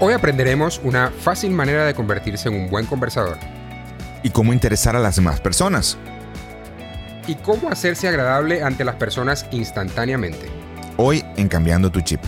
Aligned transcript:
Hoy 0.00 0.12
aprenderemos 0.12 0.80
una 0.84 1.10
fácil 1.10 1.50
manera 1.50 1.84
de 1.84 1.92
convertirse 1.92 2.48
en 2.48 2.54
un 2.54 2.70
buen 2.70 2.86
conversador. 2.86 3.36
Y 4.22 4.30
cómo 4.30 4.52
interesar 4.52 4.94
a 4.94 5.00
las 5.00 5.16
demás 5.16 5.40
personas. 5.40 5.98
Y 7.26 7.34
cómo 7.34 7.68
hacerse 7.68 8.06
agradable 8.06 8.62
ante 8.62 8.84
las 8.84 8.94
personas 8.94 9.46
instantáneamente. 9.50 10.46
Hoy 10.98 11.24
en 11.36 11.48
Cambiando 11.48 11.90
tu 11.90 12.00
Chip. 12.00 12.20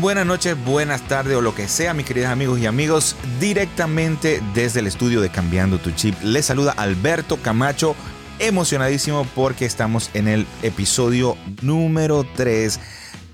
Buenas 0.00 0.26
noches, 0.26 0.56
buenas 0.64 1.02
tardes 1.02 1.36
o 1.36 1.40
lo 1.40 1.54
que 1.54 1.68
sea, 1.68 1.94
mis 1.94 2.06
queridos 2.06 2.30
amigos 2.30 2.58
y 2.58 2.66
amigos, 2.66 3.16
directamente 3.40 4.42
desde 4.54 4.80
el 4.80 4.86
estudio 4.86 5.20
de 5.20 5.30
Cambiando 5.30 5.78
tu 5.78 5.90
Chip. 5.90 6.14
Les 6.22 6.46
saluda 6.46 6.72
Alberto 6.72 7.36
Camacho, 7.36 7.94
emocionadísimo 8.38 9.26
porque 9.34 9.64
estamos 9.64 10.10
en 10.14 10.28
el 10.28 10.46
episodio 10.62 11.36
número 11.62 12.26
3 12.36 12.80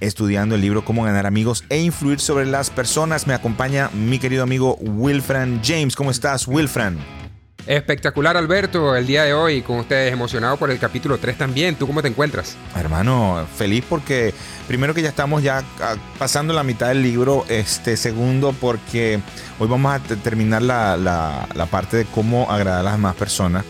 estudiando 0.01 0.55
el 0.55 0.61
libro 0.61 0.85
Cómo 0.85 1.05
ganar 1.05 1.27
amigos 1.27 1.65
e 1.69 1.81
influir 1.81 2.21
sobre 2.21 2.47
las 2.47 2.71
personas. 2.71 3.27
Me 3.27 3.35
acompaña 3.35 3.91
mi 3.95 4.19
querido 4.19 4.43
amigo 4.43 4.77
Wilfran 4.81 5.61
James. 5.65 5.97
¿Cómo 5.97 6.11
estás, 6.11 6.47
Wilfran? 6.49 7.22
Espectacular, 7.67 8.37
Alberto, 8.37 8.97
el 8.97 9.07
día 9.07 9.23
de 9.23 9.35
hoy 9.35 9.63
con 9.63 9.79
ustedes, 9.79 10.13
emocionado 10.13 10.57
por 10.57 10.73
el 10.73 10.81
capítulo 10.81 11.19
3 11.19 11.39
también. 11.39 11.77
¿Tú 11.77 11.87
cómo 11.87 12.03
te 12.03 12.09
encuentras? 12.09 12.57
Hermano, 12.77 13.47
feliz 13.57 13.85
porque 13.89 14.35
primero 14.67 14.95
que 14.95 15.03
ya 15.03 15.11
estamos 15.11 15.45
ya 15.45 15.63
ah, 15.81 15.95
pasando 16.19 16.53
la 16.53 16.65
mitad 16.65 16.89
del 16.89 17.03
libro, 17.03 17.45
este 17.49 17.97
segundo 17.97 18.53
porque 18.61 19.21
hoy 19.61 19.69
vamos 19.69 19.95
a 19.95 20.01
terminar 20.01 20.63
la, 20.63 21.47
parte 21.71 21.99
de 21.99 22.05
cómo 22.07 22.51
agradar 22.51 22.81
a 22.81 22.83
las 22.83 22.93
demás 22.95 23.15
personas 23.15 23.65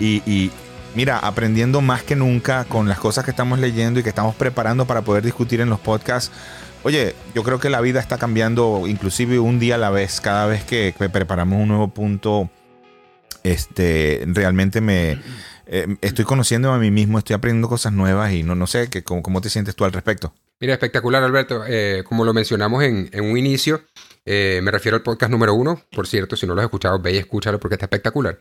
y, 0.00 0.22
y 0.24 0.50
mira, 0.94 1.18
aprendiendo 1.18 1.82
más 1.82 2.02
que 2.02 2.16
nunca 2.16 2.64
con 2.64 2.88
las 2.88 2.98
cosas 2.98 3.26
que 3.26 3.30
estamos 3.30 3.58
leyendo 3.58 4.00
y 4.00 4.02
que 4.02 4.08
estamos 4.08 4.36
preparando 4.36 4.86
para 4.86 5.02
poder 5.02 5.22
discutir 5.22 5.60
en 5.60 5.68
los 5.68 5.80
podcasts. 5.80 6.32
Oye, 6.82 7.14
yo 7.34 7.42
creo 7.42 7.60
que 7.60 7.68
la 7.68 7.82
vida 7.82 8.00
está 8.00 8.16
cambiando 8.16 8.84
inclusive 8.86 9.38
un 9.38 9.58
día 9.58 9.74
a 9.74 9.78
la 9.78 9.90
vez, 9.90 10.22
cada 10.22 10.46
vez 10.46 10.64
que 10.64 10.94
preparamos 11.12 11.60
un 11.60 11.68
nuevo 11.68 11.88
punto 11.88 12.48
este, 13.44 14.24
realmente 14.26 14.80
me 14.80 15.18
eh, 15.70 15.86
estoy 16.00 16.24
conociendo 16.24 16.72
a 16.72 16.78
mí 16.78 16.90
mismo, 16.90 17.18
estoy 17.18 17.34
aprendiendo 17.34 17.68
cosas 17.68 17.92
nuevas 17.92 18.32
y 18.32 18.42
no, 18.42 18.54
no 18.54 18.66
sé 18.66 18.88
que, 18.88 19.04
cómo, 19.04 19.40
te 19.42 19.50
sientes 19.50 19.76
tú 19.76 19.84
al 19.84 19.92
respecto. 19.92 20.34
Mira, 20.60 20.72
espectacular, 20.72 21.22
Alberto. 21.22 21.62
Eh, 21.66 22.02
como 22.04 22.24
lo 22.24 22.32
mencionamos 22.32 22.82
en, 22.82 23.10
un 23.20 23.36
inicio, 23.36 23.82
eh, 24.24 24.60
me 24.62 24.70
refiero 24.70 24.96
al 24.96 25.02
podcast 25.02 25.30
número 25.30 25.52
uno. 25.52 25.82
Por 25.92 26.06
cierto, 26.06 26.36
si 26.36 26.46
no 26.46 26.54
lo 26.54 26.62
has 26.62 26.66
escuchado, 26.66 26.98
ve 27.00 27.12
y 27.12 27.18
escúchalo 27.18 27.60
porque 27.60 27.74
está 27.74 27.84
espectacular. 27.84 28.38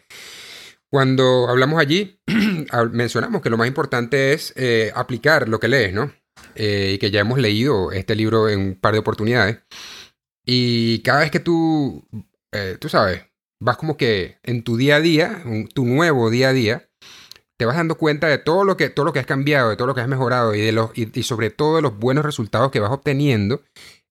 Cuando 0.89 1.49
hablamos 1.49 1.81
allí, 1.81 2.21
mencionamos 2.91 3.41
que 3.41 3.49
lo 3.49 3.57
más 3.57 3.67
importante 3.67 4.31
es 4.31 4.53
aplicar 4.95 5.49
lo 5.49 5.59
que 5.59 5.67
lees, 5.67 5.93
¿no? 5.93 6.11
y 6.55 6.97
que 6.97 7.11
ya 7.11 7.19
hemos 7.19 7.39
leído 7.39 7.91
este 7.91 8.15
libro 8.15 8.49
en 8.49 8.59
un 8.59 8.75
par 8.75 8.93
de 8.93 8.99
oportunidades. 8.99 9.59
Y 10.45 10.99
cada 10.99 11.19
vez 11.19 11.29
que 11.29 11.39
tú, 11.39 12.07
tú 12.79 12.89
sabes, 12.89 13.23
vas 13.59 13.77
como 13.77 13.97
que 13.97 14.37
en 14.43 14.63
tu 14.63 14.77
día 14.77 14.97
a 14.97 15.01
día, 15.01 15.43
tu 15.73 15.85
nuevo 15.85 16.29
día 16.29 16.49
a 16.49 16.53
día, 16.53 16.89
te 17.57 17.65
vas 17.65 17.75
dando 17.75 17.95
cuenta 17.95 18.27
de 18.27 18.37
todo 18.37 18.63
lo 18.63 18.77
que, 18.77 18.89
todo 18.89 19.05
lo 19.05 19.13
que 19.13 19.19
has 19.19 19.25
cambiado, 19.25 19.69
de 19.69 19.75
todo 19.75 19.87
lo 19.87 19.95
que 19.95 20.01
has 20.01 20.07
mejorado 20.07 20.53
y, 20.53 20.61
de 20.61 20.71
los, 20.71 20.91
y, 20.95 21.23
sobre 21.23 21.49
todo 21.49 21.77
de 21.77 21.81
los 21.81 21.97
buenos 21.97 22.23
resultados 22.23 22.71
que 22.71 22.79
vas 22.79 22.91
obteniendo 22.91 23.63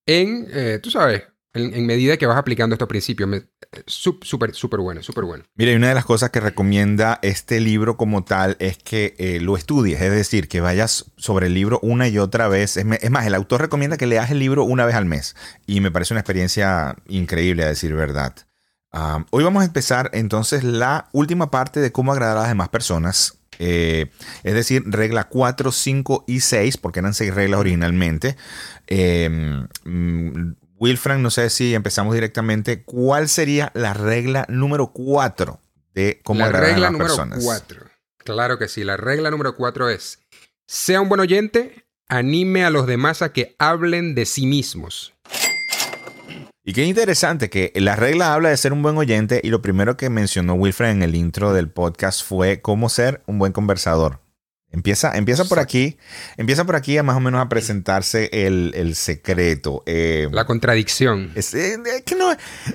en, 0.04 0.48
eh, 0.52 0.80
tú 0.82 0.90
sabes, 0.90 1.22
en, 1.56 1.86
medida 1.86 2.16
que 2.16 2.26
vas 2.26 2.36
aplicando 2.36 2.74
estos 2.74 2.88
principios. 2.88 3.30
Eh, 3.32 3.42
súper, 3.86 4.54
súper 4.54 4.80
bueno, 4.80 5.02
súper 5.02 5.24
bueno. 5.24 5.44
Mira, 5.54 5.72
y 5.72 5.74
una 5.74 5.88
de 5.88 5.94
las 5.94 6.04
cosas 6.04 6.30
que 6.30 6.40
recomienda 6.40 7.18
este 7.22 7.60
libro 7.60 7.96
como 7.96 8.24
tal 8.24 8.56
es 8.58 8.78
que 8.78 9.14
eh, 9.18 9.40
lo 9.40 9.56
estudies, 9.56 10.00
es 10.00 10.10
decir, 10.10 10.48
que 10.48 10.60
vayas 10.60 11.12
sobre 11.16 11.46
el 11.46 11.54
libro 11.54 11.78
una 11.82 12.08
y 12.08 12.18
otra 12.18 12.48
vez. 12.48 12.76
Es, 12.76 13.10
más, 13.10 13.26
el 13.26 13.34
autor 13.34 13.62
recomienda 13.62 13.96
que 13.96 14.06
leas 14.06 14.30
el 14.30 14.38
libro 14.38 14.64
una 14.64 14.84
vez 14.86 14.94
al 14.94 15.06
mes 15.06 15.34
y 15.66 15.80
me 15.80 15.90
parece 15.90 16.14
una 16.14 16.20
experiencia 16.20 16.96
increíble, 17.08 17.64
a 17.64 17.68
decir 17.68 17.94
verdad 17.94 18.34
hoy 19.30 19.44
vamos 19.44 19.62
a 19.62 19.66
empezar 19.66 20.10
entonces 20.12 20.64
la 20.64 21.08
última 21.12 21.50
parte 21.50 21.80
de 21.80 21.92
cómo 21.92 22.12
agradar 22.12 22.36
a 22.36 22.40
las 22.40 22.48
demás 22.48 22.68
personas. 22.68 23.38
Eh, 23.58 24.10
es 24.42 24.54
decir, 24.54 24.82
regla 24.86 25.28
4, 25.28 25.72
5 25.72 26.24
y 26.26 26.40
6, 26.40 26.76
porque 26.76 27.00
eran 27.00 27.14
6 27.14 27.34
reglas 27.34 27.60
originalmente. 27.60 28.36
Eh, 28.86 29.64
Wilfran, 30.78 31.22
no 31.22 31.30
sé 31.30 31.48
si 31.50 31.74
empezamos 31.74 32.14
directamente. 32.14 32.82
¿Cuál 32.82 33.28
sería 33.28 33.70
la 33.74 33.94
regla 33.94 34.44
número 34.48 34.88
4 34.88 35.60
de 35.94 36.20
cómo 36.22 36.44
agradar 36.44 36.74
a 36.74 36.78
las 36.78 36.94
personas? 36.94 37.44
La 37.44 37.54
regla 37.54 37.68
número 37.68 37.86
4. 37.86 37.90
Claro 38.18 38.58
que 38.58 38.68
sí. 38.68 38.84
La 38.84 38.96
regla 38.96 39.30
número 39.30 39.56
4 39.56 39.88
es: 39.88 40.20
sea 40.66 41.00
un 41.00 41.08
buen 41.08 41.20
oyente, 41.20 41.86
anime 42.08 42.64
a 42.64 42.70
los 42.70 42.86
demás 42.86 43.22
a 43.22 43.32
que 43.32 43.54
hablen 43.58 44.14
de 44.14 44.26
sí 44.26 44.46
mismos. 44.46 45.14
Y 46.68 46.72
qué 46.72 46.82
interesante 46.82 47.48
que 47.48 47.70
la 47.76 47.94
regla 47.94 48.34
habla 48.34 48.48
de 48.48 48.56
ser 48.56 48.72
un 48.72 48.82
buen 48.82 48.98
oyente 48.98 49.40
y 49.44 49.50
lo 49.50 49.62
primero 49.62 49.96
que 49.96 50.10
mencionó 50.10 50.54
Wilfred 50.54 50.90
en 50.90 51.04
el 51.04 51.14
intro 51.14 51.52
del 51.52 51.70
podcast 51.70 52.24
fue 52.24 52.60
cómo 52.60 52.88
ser 52.88 53.22
un 53.26 53.38
buen 53.38 53.52
conversador. 53.52 54.18
Empieza, 54.72 55.16
empieza 55.16 55.44
por 55.44 55.60
aquí, 55.60 55.96
empieza 56.36 56.64
por 56.64 56.74
aquí 56.74 56.98
a 56.98 57.04
más 57.04 57.16
o 57.16 57.20
menos 57.20 57.40
a 57.40 57.48
presentarse 57.48 58.30
el, 58.32 58.96
secreto. 58.96 59.84
Eh, 59.86 60.28
la 60.32 60.44
contradicción. 60.44 61.30
Eh, 61.36 61.76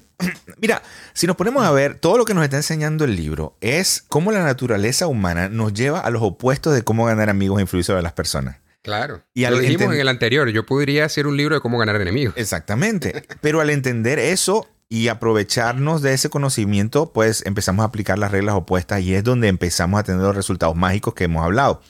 mira, 0.62 0.82
si 1.12 1.28
nos 1.28 1.36
ponemos 1.36 1.66
a 1.66 1.72
ver, 1.72 1.96
todo 1.96 2.18
lo 2.18 2.24
que 2.24 2.34
nos 2.34 2.46
está 2.46 2.56
enseñando 2.56 3.04
el 3.04 3.18
libro 3.18 3.58
es 3.60 4.06
cómo 4.08 4.32
la 4.32 4.42
naturaleza 4.42 5.08
humana 5.08 5.50
nos 5.50 5.74
lleva 5.74 6.00
a 6.00 6.10
los 6.12 6.22
opuestos 6.22 6.74
de 6.74 6.84
cómo 6.84 7.04
ganar 7.04 7.30
amigos 7.30 7.60
e 7.60 7.64
influir 7.64 7.84
sobre 7.84 8.02
las 8.02 8.14
personas. 8.14 8.61
Claro. 8.82 9.24
Y 9.34 9.46
lo 9.46 9.60
dijimos 9.60 9.94
en 9.94 10.00
el 10.00 10.08
anterior, 10.08 10.50
yo 10.50 10.66
podría 10.66 11.06
hacer 11.06 11.28
un 11.28 11.38
libro 11.38 11.56
de 11.56 11.62
cómo 11.62 11.78
ganar 11.78 12.02
enemigos. 12.02 12.34
Exactamente. 12.38 13.24
Pero 13.42 13.62
al 13.62 13.70
entender 13.70 14.18
eso 14.18 14.68
y 14.90 15.08
aprovecharnos 15.08 16.02
de 16.02 16.14
ese 16.14 16.30
conocimiento, 16.30 17.14
pues 17.14 17.46
empezamos 17.46 17.84
a 17.84 17.88
aplicar 17.88 18.18
las 18.20 18.32
reglas 18.32 18.56
opuestas 18.56 19.02
y 19.02 19.14
es 19.14 19.24
donde 19.24 19.48
empezamos 19.48 20.00
a 20.00 20.04
tener 20.04 20.22
los 20.22 20.36
resultados 20.36 20.76
mágicos 20.76 21.14
que 21.14 21.26
hemos 21.26 21.44
hablado. 21.44 21.82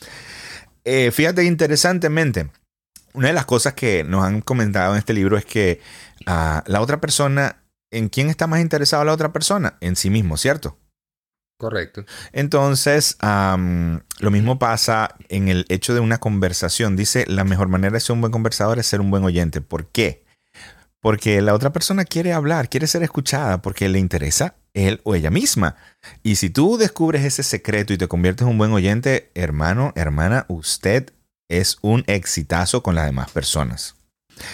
Eh, 0.83 1.11
fíjate 1.11 1.43
interesantemente, 1.45 2.51
una 3.13 3.27
de 3.27 3.33
las 3.33 3.45
cosas 3.45 3.73
que 3.73 4.03
nos 4.03 4.23
han 4.23 4.41
comentado 4.41 4.93
en 4.93 4.99
este 4.99 5.13
libro 5.13 5.37
es 5.37 5.45
que 5.45 5.79
ah, 6.25 6.63
la 6.67 6.81
otra 6.81 6.99
persona, 6.99 7.63
¿en 7.89 8.09
quién 8.09 8.29
está 8.29 8.47
más 8.47 8.61
interesada 8.61 9.03
la 9.05 9.13
otra 9.13 9.31
persona? 9.31 9.77
En 9.81 9.95
sí 9.95 10.09
mismo, 10.09 10.37
¿cierto? 10.37 10.77
Correcto. 11.61 12.05
Entonces, 12.33 13.17
lo 13.21 14.31
mismo 14.31 14.57
pasa 14.57 15.13
en 15.29 15.47
el 15.47 15.67
hecho 15.69 15.93
de 15.93 15.99
una 15.99 16.17
conversación. 16.17 16.95
Dice, 16.95 17.23
la 17.27 17.43
mejor 17.43 17.67
manera 17.67 17.93
de 17.93 17.99
ser 17.99 18.15
un 18.15 18.21
buen 18.21 18.31
conversador 18.31 18.79
es 18.79 18.87
ser 18.87 18.99
un 18.99 19.11
buen 19.11 19.23
oyente. 19.23 19.61
¿Por 19.61 19.85
qué? 19.85 20.25
Porque 21.01 21.39
la 21.39 21.53
otra 21.53 21.71
persona 21.71 22.03
quiere 22.03 22.33
hablar, 22.33 22.67
quiere 22.67 22.87
ser 22.87 23.03
escuchada, 23.03 23.61
porque 23.61 23.89
le 23.89 23.99
interesa 23.99 24.55
él 24.73 25.01
o 25.03 25.13
ella 25.13 25.29
misma. 25.29 25.75
Y 26.23 26.37
si 26.37 26.49
tú 26.49 26.77
descubres 26.77 27.23
ese 27.23 27.43
secreto 27.43 27.93
y 27.93 27.99
te 27.99 28.07
conviertes 28.07 28.41
en 28.41 28.53
un 28.53 28.57
buen 28.57 28.71
oyente, 28.71 29.29
hermano, 29.35 29.93
hermana, 29.95 30.47
usted 30.47 31.13
es 31.47 31.77
un 31.81 32.03
exitazo 32.07 32.81
con 32.81 32.95
las 32.95 33.05
demás 33.05 33.29
personas. 33.29 33.97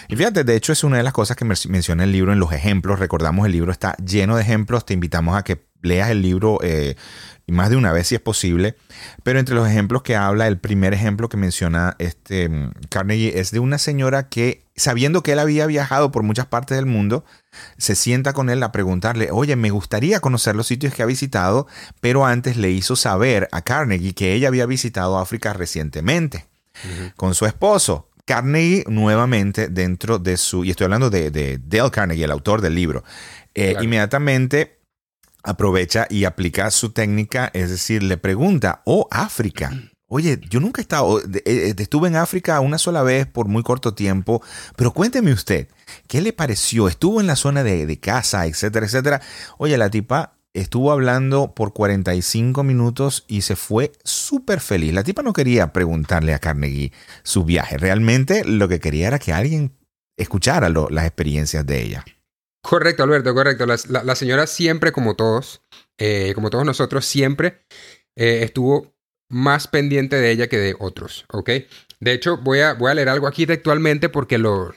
Y 0.09 0.17
fíjate, 0.17 0.43
de 0.43 0.55
hecho 0.57 0.73
es 0.73 0.83
una 0.83 0.97
de 0.97 1.03
las 1.03 1.13
cosas 1.13 1.37
que 1.37 1.45
menciona 1.45 2.03
el 2.03 2.11
libro 2.11 2.33
en 2.33 2.39
los 2.39 2.51
ejemplos. 2.51 2.99
Recordamos, 2.99 3.45
el 3.45 3.53
libro 3.53 3.71
está 3.71 3.95
lleno 3.95 4.35
de 4.35 4.41
ejemplos. 4.41 4.85
Te 4.85 4.93
invitamos 4.93 5.37
a 5.37 5.43
que 5.43 5.66
leas 5.81 6.09
el 6.09 6.21
libro 6.21 6.59
eh, 6.61 6.95
más 7.47 7.69
de 7.69 7.77
una 7.77 7.93
vez 7.93 8.07
si 8.07 8.15
es 8.15 8.21
posible. 8.21 8.75
Pero 9.23 9.39
entre 9.39 9.55
los 9.55 9.67
ejemplos 9.67 10.01
que 10.01 10.15
habla, 10.15 10.47
el 10.47 10.57
primer 10.57 10.93
ejemplo 10.93 11.29
que 11.29 11.37
menciona 11.37 11.95
este 11.99 12.49
mm, 12.49 12.71
Carnegie 12.89 13.39
es 13.39 13.51
de 13.51 13.59
una 13.59 13.77
señora 13.77 14.27
que, 14.29 14.63
sabiendo 14.75 15.23
que 15.23 15.31
él 15.33 15.39
había 15.39 15.65
viajado 15.65 16.11
por 16.11 16.23
muchas 16.23 16.45
partes 16.45 16.77
del 16.77 16.85
mundo, 16.85 17.23
se 17.77 17.95
sienta 17.95 18.33
con 18.33 18.49
él 18.49 18.61
a 18.63 18.71
preguntarle, 18.71 19.29
oye, 19.31 19.55
me 19.55 19.69
gustaría 19.69 20.19
conocer 20.19 20.55
los 20.55 20.67
sitios 20.67 20.93
que 20.93 21.03
ha 21.03 21.07
visitado, 21.07 21.67
pero 22.01 22.25
antes 22.25 22.57
le 22.57 22.71
hizo 22.71 22.95
saber 22.95 23.47
a 23.51 23.61
Carnegie 23.61 24.13
que 24.13 24.33
ella 24.33 24.49
había 24.49 24.65
visitado 24.65 25.17
África 25.17 25.53
recientemente 25.53 26.45
con 27.15 27.33
su 27.33 27.45
esposo. 27.45 28.09
Carnegie 28.25 28.83
nuevamente 28.87 29.69
dentro 29.69 30.19
de 30.19 30.35
su, 30.35 30.65
y 30.65 30.69
estoy 30.69 30.85
hablando 30.85 31.09
de, 31.09 31.31
de 31.31 31.59
Dale 31.65 31.89
Carnegie, 31.89 32.25
el 32.25 32.31
autor 32.31 32.59
del 32.59 32.75
libro, 32.75 33.03
eh, 33.55 33.75
inmediatamente 33.81 34.76
aprovecha 35.43 36.07
y 36.09 36.25
aplica 36.25 36.69
su 36.71 36.91
técnica, 36.91 37.49
es 37.53 37.69
decir, 37.69 38.03
le 38.03 38.17
pregunta, 38.17 38.81
oh, 38.85 39.07
África. 39.11 39.71
Oye, 40.09 40.39
yo 40.49 40.61
nunca 40.61 40.79
he 40.79 40.83
estado, 40.83 41.19
eh, 41.19 41.41
eh, 41.45 41.75
estuve 41.77 42.07
en 42.07 42.15
África 42.15 42.61
una 42.61 42.77
sola 42.77 43.03
vez 43.03 43.27
por 43.27 43.49
muy 43.49 43.61
corto 43.61 43.93
tiempo, 43.93 44.41
pero 44.77 44.93
cuénteme 44.93 45.33
usted, 45.33 45.67
¿qué 46.07 46.21
le 46.21 46.31
pareció? 46.31 46.87
Estuvo 46.87 47.19
en 47.19 47.27
la 47.27 47.35
zona 47.35 47.61
de, 47.61 47.99
casa, 47.99 48.45
etcétera, 48.45 48.85
etcétera. 48.85 49.21
Oye, 49.57 49.77
la 49.77 49.89
tipa 49.89 50.37
estuvo 50.53 50.93
hablando 50.93 51.53
por 51.53 51.73
45 51.73 52.63
minutos 52.63 53.25
y 53.27 53.41
se 53.41 53.57
fue 53.57 53.91
súper 54.05 54.61
feliz. 54.61 54.93
La 54.93 55.03
tipa 55.03 55.23
no 55.23 55.33
quería 55.33 55.73
preguntarle 55.73 56.33
a 56.33 56.39
Carnegie 56.39 56.93
su 57.23 57.43
viaje. 57.43 57.77
Realmente 57.77 58.45
lo 58.45 58.69
que 58.69 58.79
quería 58.79 59.07
era 59.07 59.19
que 59.19 59.33
alguien 59.33 59.73
escuchara 60.15 60.69
las 60.69 61.05
experiencias 61.05 61.65
de 61.65 61.81
ella. 61.81 62.05
Correcto, 62.67 63.03
Alberto, 63.03 63.33
correcto. 63.33 63.65
La, 63.65 64.15
señora 64.15 64.45
siempre, 64.45 64.91
como 64.91 65.15
todos, 65.15 65.61
eh, 65.97 66.33
como 66.35 66.49
todos 66.49 66.65
nosotros, 66.65 67.05
siempre 67.05 67.61
eh, 68.17 68.41
estuvo 68.43 68.93
más 69.29 69.69
pendiente 69.69 70.17
de 70.17 70.31
ella 70.31 70.47
que 70.47 70.57
de 70.57 70.75
otros, 70.77 71.23
¿ok? 71.31 71.49
De 72.01 72.11
hecho, 72.11 72.35
voy 72.35 72.59
a, 72.59 72.73
voy 72.73 72.91
a 72.91 72.95
leer 72.95 73.07
algo 73.07 73.27
aquí 73.27 73.45
textualmente 73.45 74.09
porque 74.09 74.37
lo, 74.37 74.75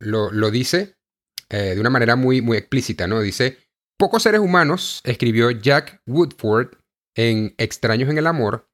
lo, 0.00 0.50
dice 0.50 0.96
eh, 1.50 1.74
de 1.74 1.80
una 1.80 1.90
manera 1.90 2.16
muy, 2.16 2.40
muy 2.40 2.56
explícita, 2.56 3.06
¿no? 3.06 3.20
Dice, 3.20 3.58
pocos 3.98 4.22
seres 4.22 4.40
humanos, 4.40 5.02
escribió 5.04 5.50
Jack 5.50 6.00
Woodford 6.06 6.68
en 7.14 7.54
Extraños 7.58 8.08
en 8.08 8.16
el 8.16 8.28
Amor, 8.28 8.66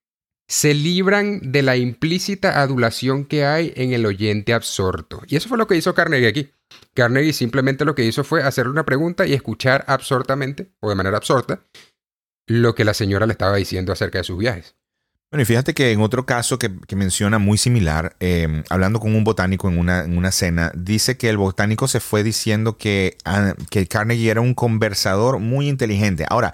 se 0.48 0.72
libran 0.72 1.50
de 1.50 1.62
la 1.62 1.76
implícita 1.76 2.62
adulación 2.62 3.24
que 3.24 3.44
hay 3.44 3.72
en 3.74 3.92
el 3.92 4.06
oyente 4.06 4.54
absorto. 4.54 5.22
Y 5.26 5.34
eso 5.34 5.48
fue 5.48 5.58
lo 5.58 5.66
que 5.66 5.76
hizo 5.76 5.94
Carnegie 5.94 6.28
aquí. 6.28 6.52
Carnegie 6.94 7.32
simplemente 7.32 7.84
lo 7.84 7.94
que 7.94 8.04
hizo 8.04 8.24
fue 8.24 8.42
hacerle 8.42 8.72
una 8.72 8.84
pregunta 8.84 9.26
y 9.26 9.34
escuchar 9.34 9.84
absortamente, 9.88 10.72
o 10.80 10.88
de 10.88 10.94
manera 10.94 11.16
absorta, 11.16 11.62
lo 12.46 12.74
que 12.74 12.84
la 12.84 12.94
señora 12.94 13.26
le 13.26 13.32
estaba 13.32 13.56
diciendo 13.56 13.92
acerca 13.92 14.18
de 14.18 14.24
sus 14.24 14.38
viajes. 14.38 14.76
Bueno, 15.32 15.44
y 15.44 15.46
fíjate 15.46 15.72
que 15.72 15.92
en 15.92 16.02
otro 16.02 16.26
caso 16.26 16.58
que, 16.58 16.70
menciona 16.94 17.38
muy 17.38 17.56
similar, 17.56 18.16
em, 18.20 18.64
hablando 18.68 19.00
con 19.00 19.14
un 19.14 19.24
botánico 19.24 19.66
en 19.70 19.78
una, 19.78 20.04
en 20.04 20.18
una, 20.18 20.30
cena, 20.30 20.70
dice 20.74 21.16
que 21.16 21.30
el 21.30 21.38
botánico 21.38 21.88
se 21.88 22.00
fue 22.00 22.22
diciendo 22.22 22.76
que, 22.76 23.16
ah, 23.24 23.54
que 23.70 23.86
Carnegie 23.86 24.30
era 24.30 24.42
un 24.42 24.52
conversador 24.52 25.38
muy 25.38 25.70
inteligente. 25.70 26.26
Ahora, 26.28 26.52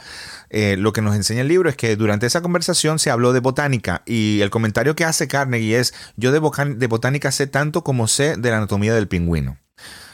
eh, 0.48 0.76
lo 0.78 0.92
que 0.92 1.02
nos 1.02 1.16
enseña 1.16 1.40
el 1.40 1.48
libro 1.48 1.68
es 1.68 1.74
que 1.74 1.96
durante 1.96 2.26
esa 2.26 2.40
conversación 2.40 3.00
se 3.00 3.10
habló 3.10 3.32
de 3.32 3.40
botánica 3.40 4.02
y 4.06 4.42
el 4.42 4.50
comentario 4.50 4.94
que 4.94 5.04
hace 5.04 5.26
Carnegie 5.26 5.80
es, 5.80 5.92
yo 6.16 6.30
de, 6.30 6.38
de 6.76 6.86
botánica 6.86 7.32
sé 7.32 7.48
tanto 7.48 7.82
como 7.82 8.06
sé 8.06 8.36
de 8.36 8.50
la 8.50 8.58
anatomía 8.58 8.94
del 8.94 9.08
pingüino. 9.08 9.58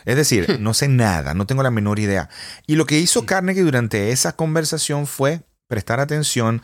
Es 0.04 0.16
decir, 0.16 0.56
no 0.60 0.74
sé 0.74 0.88
nada, 0.88 1.34
no 1.34 1.46
tengo 1.46 1.62
la 1.62 1.70
menor 1.70 1.98
idea. 1.98 2.28
Y 2.66 2.76
lo 2.76 2.86
que 2.86 2.98
hizo 2.98 3.26
Carnegie 3.26 3.62
durante 3.62 4.10
esa 4.10 4.36
conversación 4.36 5.06
fue 5.06 5.42
prestar 5.66 5.98
atención 5.98 6.62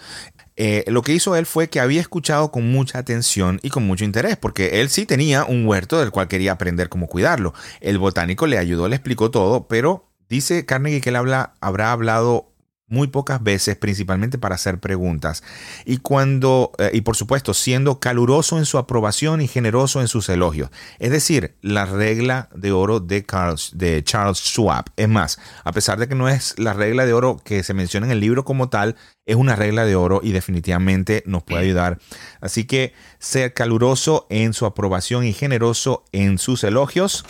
eh, 0.63 0.85
lo 0.89 1.01
que 1.01 1.15
hizo 1.15 1.37
él 1.37 1.47
fue 1.47 1.71
que 1.71 1.81
había 1.81 2.03
escuchado 2.03 2.51
con 2.51 2.71
mucha 2.71 2.99
atención 2.99 3.61
y 3.63 3.71
con 3.71 3.87
mucho 3.87 4.05
interés, 4.05 4.37
porque 4.37 4.83
él 4.83 4.91
sí 4.91 5.07
tenía 5.07 5.47
un 5.47 5.67
huerto 5.67 5.99
del 5.99 6.11
cual 6.11 6.29
quería 6.29 6.53
aprender 6.53 6.91
cómo 6.91 7.07
cuidarlo. 7.07 7.55
El 7.81 7.97
botánico 7.97 8.47
le 8.47 8.59
ayudó, 8.59 8.87
le 8.87 8.97
explicó 8.97 9.31
todo, 9.31 9.69
pero 9.69 10.13
dice 10.29 10.67
Carnegie 10.67 11.01
que 11.01 11.09
él 11.09 11.17
habla, 11.17 11.55
habrá 11.63 11.93
hablado 11.93 12.50
muy 12.91 13.07
pocas 13.07 13.43
veces, 13.43 13.77
principalmente 13.77 14.37
para 14.37 14.57
hacer 14.57 14.81
preguntas. 14.81 15.43
Y 15.87 15.99
cuando, 15.99 16.73
eh, 16.79 16.91
y 16.93 17.01
por 17.01 17.17
supuesto, 17.17 17.55
siendo 17.55 18.01
caluroso 18.01 18.59
en 18.59 18.67
su 18.67 18.77
aprobación 18.77 19.41
y 19.41 19.49
generoso 19.49 20.01
en 20.01 20.09
sus 20.09 20.29
elogios. 20.29 20.71
Es 20.99 21.11
decir, 21.11 21.57
la 21.63 21.87
regla 21.87 22.49
de 22.55 22.73
oro 22.73 23.01
de, 23.01 23.25
de 23.73 24.05
Charles 24.05 24.39
Schwab. 24.39 24.87
Es 24.97 25.09
más, 25.09 25.39
a 25.65 25.73
pesar 25.73 25.99
de 25.99 26.09
que 26.09 26.15
no 26.15 26.29
es 26.29 26.59
la 26.59 26.73
regla 26.73 27.07
de 27.07 27.13
oro 27.13 27.41
que 27.43 27.63
se 27.63 27.75
menciona 27.75 28.07
en 28.07 28.13
el 28.13 28.21
libro 28.21 28.45
como 28.45 28.69
tal, 28.69 28.97
es 29.25 29.37
una 29.37 29.55
regla 29.55 29.85
de 29.85 29.95
oro 29.95 30.21
y 30.23 30.33
definitivamente 30.33 31.23
nos 31.27 31.45
puede 31.45 31.63
ayudar. 31.63 31.99
Así 32.41 32.65
que 32.65 32.93
ser 33.19 33.55
caluroso 33.55 34.27
en 34.31 34.53
su 34.53 34.67
aprobación 34.67 35.25
y 35.25 35.33
generoso 35.33 36.05
en 36.13 36.39
sus 36.39 36.65
elogios 36.65 37.25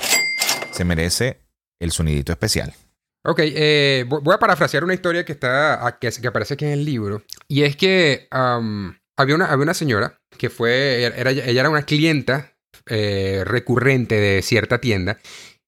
se 0.72 0.84
merece 0.84 1.40
el 1.78 1.92
sonidito 1.92 2.32
especial. 2.32 2.74
Ok, 3.22 3.40
eh, 3.42 4.06
voy 4.08 4.34
a 4.34 4.38
parafrasear 4.38 4.82
una 4.82 4.94
historia 4.94 5.24
que 5.24 5.32
está 5.32 5.98
que, 6.00 6.08
aparece 6.26 6.54
aquí 6.54 6.64
en 6.64 6.72
el 6.72 6.84
libro. 6.84 7.22
Y 7.48 7.62
es 7.62 7.76
que 7.76 8.28
había, 8.30 9.34
una, 9.34 9.46
había 9.46 9.62
una 9.62 9.74
señora 9.74 10.18
que 10.38 10.48
fue, 10.48 11.02
era, 11.02 11.30
ella 11.30 11.60
era 11.60 11.70
una 11.70 11.82
clienta 11.82 12.56
eh, 12.86 13.42
recurrente 13.44 14.14
de 14.16 14.42
cierta 14.42 14.78
tienda. 14.78 15.18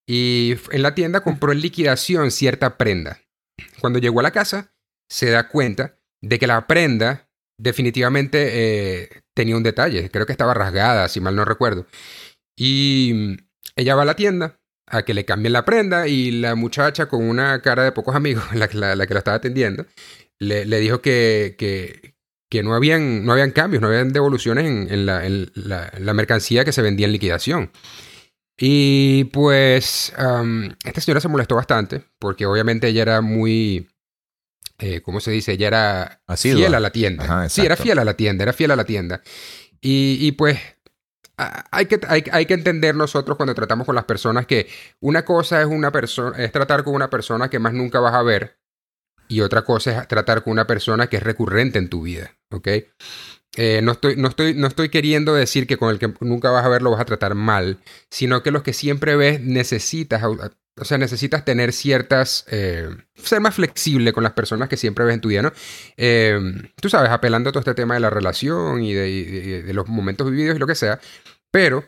Y 0.07 0.57
en 0.71 0.83
la 0.83 0.95
tienda 0.95 1.21
compró 1.21 1.53
en 1.53 1.61
liquidación 1.61 2.31
cierta 2.31 2.79
prenda. 2.79 3.21
Cuando 3.81 3.99
llegó 3.99 4.21
a 4.21 4.25
la 4.25 4.33
casa, 4.33 4.75
se 5.11 5.31
da 5.31 5.49
cuenta 5.49 5.99
de 6.23 6.39
que 6.39 6.47
la 6.47 6.67
prenda 6.67 7.29
definitivamente 7.59 9.03
eh, 9.03 9.23
tenía 9.35 9.57
un 9.57 9.63
detalle. 9.63 10.11
Creo 10.11 10.27
que 10.27 10.33
estaba 10.33 10.55
rasgada, 10.55 11.09
si 11.09 11.21
mal 11.21 11.37
no 11.37 11.45
recuerdo. 11.45 11.87
Y 12.57 13.37
ella 13.77 13.95
va 13.95 14.03
a 14.03 14.07
la 14.07 14.17
tienda, 14.17 14.59
a 14.93 15.05
que 15.05 15.15
le 15.15 15.25
cambien 15.25 15.55
la 15.55 15.65
prenda 15.65 16.07
y 16.07 16.31
la 16.31 16.55
muchacha 16.55 17.07
con 17.07 17.25
una 17.25 17.61
cara 17.63 17.83
de 17.83 17.93
pocos 17.93 18.15
amigos, 18.15 18.45
la, 18.55 18.69
la, 18.95 19.07
que 19.07 19.15
la 19.15 19.19
estaba 19.19 19.39
atendiendo, 19.39 19.87
le, 20.39 20.65
dijo 20.81 21.01
que, 21.01 21.57
que, 22.49 22.63
no, 22.63 22.75
habían, 22.75 23.25
no 23.25 23.33
habían 23.33 23.53
cambios, 23.53 23.81
no 23.81 23.89
habían 23.89 24.13
devoluciones 24.13 24.67
en, 24.67 25.07
la, 25.07 26.15
mercancía 26.15 26.65
que 26.65 26.73
se 26.73 26.83
vendía 26.83 27.07
en 27.07 27.13
liquidación. 27.13 27.73
Y 28.59 29.25
pues 29.33 30.13
esta 30.85 31.01
señora 31.01 31.21
se 31.21 31.29
molestó 31.29 31.57
bastante 31.57 32.05
porque 32.19 32.45
obviamente 32.45 32.87
ella 32.87 33.03
era 33.03 33.21
muy, 33.23 33.89
eh, 34.79 35.01
¿cómo 35.01 35.21
se 35.21 35.31
dice? 35.31 35.53
Ella 35.53 35.69
era 35.69 36.21
fiel 36.37 36.75
a 36.75 36.81
la 36.81 36.91
tienda. 36.91 37.49
sí, 37.49 37.63
era 37.63 37.77
fiel 37.77 37.99
a 37.99 38.05
la 38.05 38.15
tienda, 38.15 38.43
era 38.43 38.53
fiel 38.53 38.73
a 38.73 38.77
la 38.77 38.85
tienda. 38.85 39.23
Y, 39.81 40.19
y 40.21 40.33
pues 40.33 40.59
hay 41.37 41.87
que, 41.87 42.01
hay, 42.09 42.47
que 42.47 42.55
entender 42.55 42.95
nosotros 42.95 43.37
cuando 43.37 43.55
tratamos 43.55 43.87
con 43.87 43.95
las 43.95 44.05
personas 44.05 44.47
que 44.47 44.69
una 45.01 45.25
cosa 45.25 45.61
es 45.61 45.67
una 45.67 45.91
persona, 45.91 46.37
es 46.39 46.53
tratar 46.53 46.85
con 46.85 46.95
una 46.95 47.11
persona 47.11 47.49
que 47.49 47.59
más 47.59 47.73
nunca 47.73 48.01
vas 48.01 48.15
a 48.15 48.23
ver, 48.23 48.59
y 49.29 49.41
otra 49.41 49.63
cosa 49.63 50.03
es 50.03 50.09
tratar 50.09 50.45
con 50.45 50.53
una 50.53 50.67
persona 50.67 51.07
que 51.07 51.17
es 51.17 51.23
recurrente 51.23 51.79
en 51.79 51.89
tu 51.89 52.03
vida, 52.03 52.37
¿ok? 52.51 52.69
Eh, 53.57 53.81
no, 53.83 53.93
estoy, 53.93 54.17
no, 54.17 54.29
estoy, 54.29 54.55
no 54.55 54.67
estoy 54.67 54.89
queriendo 54.89 55.35
decir 55.35 55.67
que 55.67 55.77
con 55.77 55.91
el 55.91 55.99
que 55.99 56.13
nunca 56.21 56.51
vas 56.51 56.65
a 56.65 56.69
ver 56.69 56.83
lo 56.83 56.91
vas 56.91 57.01
a 57.01 57.05
tratar 57.05 57.35
mal, 57.35 57.81
sino 58.11 58.43
que 58.43 58.51
los 58.51 58.63
que 58.63 58.73
siempre 58.73 59.17
ves 59.17 59.41
necesitas, 59.41 60.23
o 60.81 60.85
sea, 60.85 60.97
necesitas 60.99 61.45
tener 61.45 61.73
ciertas, 61.73 62.47
eh, 62.51 62.89
ser 63.15 63.41
más 63.41 63.55
flexible 63.55 64.13
con 64.13 64.23
las 64.23 64.33
personas 64.33 64.69
que 64.69 64.77
siempre 64.77 65.05
ves 65.05 65.15
en 65.15 65.21
tu 65.21 65.29
vida, 65.29 65.43
¿no? 65.43 65.53
Eh, 65.97 66.39
tú 66.81 66.89
sabes, 66.89 67.11
apelando 67.11 67.51
a 67.51 67.53
todo 67.53 67.61
este 67.61 67.75
tema 67.75 67.95
de 67.95 68.01
la 68.01 68.11
relación 68.11 68.83
y 68.83 68.95
de, 68.95 69.63
de 69.63 69.75
los 69.75 69.89
momentos 69.89 70.31
vividos 70.31 70.57
y 70.57 70.59
lo 70.59 70.67
que 70.67 70.75
sea, 70.75 70.99
pero 71.51 71.85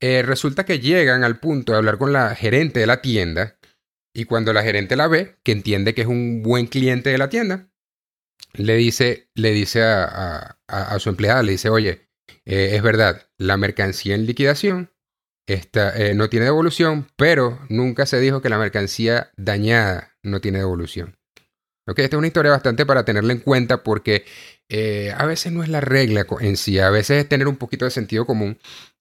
eh, 0.00 0.22
resulta 0.22 0.64
que 0.64 0.80
llegan 0.80 1.22
al 1.24 1.38
punto 1.38 1.72
de 1.72 1.78
hablar 1.78 1.98
con 1.98 2.12
la 2.12 2.34
gerente 2.34 2.80
de 2.80 2.86
la 2.86 3.02
tienda 3.02 3.58
y 4.12 4.24
cuando 4.24 4.52
la 4.52 4.62
gerente 4.62 4.96
la 4.96 5.06
ve, 5.06 5.36
que 5.44 5.52
entiende 5.52 5.94
que 5.94 6.02
es 6.02 6.08
un 6.08 6.42
buen 6.42 6.66
cliente 6.66 7.10
de 7.10 7.18
la 7.18 7.28
tienda, 7.28 7.70
le 8.54 8.74
dice, 8.76 9.28
le 9.34 9.52
dice 9.52 9.82
a, 9.84 10.56
su 10.98 11.08
empleada, 11.10 11.42
le 11.42 11.52
dice, 11.52 11.68
oye, 11.68 12.08
es 12.44 12.82
verdad, 12.82 13.28
la 13.36 13.56
mercancía 13.56 14.14
en 14.14 14.26
liquidación 14.26 14.90
esta, 15.48 15.96
eh, 15.96 16.14
no 16.14 16.28
tiene 16.28 16.46
devolución, 16.46 17.08
pero 17.16 17.58
nunca 17.68 18.06
se 18.06 18.20
dijo 18.20 18.40
que 18.40 18.48
la 18.48 18.58
mercancía 18.58 19.30
dañada 19.36 20.16
no 20.22 20.40
tiene 20.40 20.58
devolución. 20.58 21.16
Ok, 21.86 22.00
esta 22.00 22.16
es 22.16 22.18
una 22.18 22.26
historia 22.26 22.52
bastante 22.52 22.84
para 22.84 23.04
tenerla 23.04 23.32
en 23.32 23.40
cuenta 23.40 23.82
porque 23.82 24.26
a 25.16 25.24
veces 25.24 25.50
no 25.50 25.62
es 25.62 25.70
la 25.70 25.80
regla 25.80 26.26
en 26.40 26.58
sí, 26.58 26.78
a 26.78 26.90
veces 26.90 27.22
es 27.22 27.28
tener 27.30 27.48
un 27.48 27.56
poquito 27.56 27.86
de 27.86 27.90
sentido 27.90 28.26
común 28.26 28.58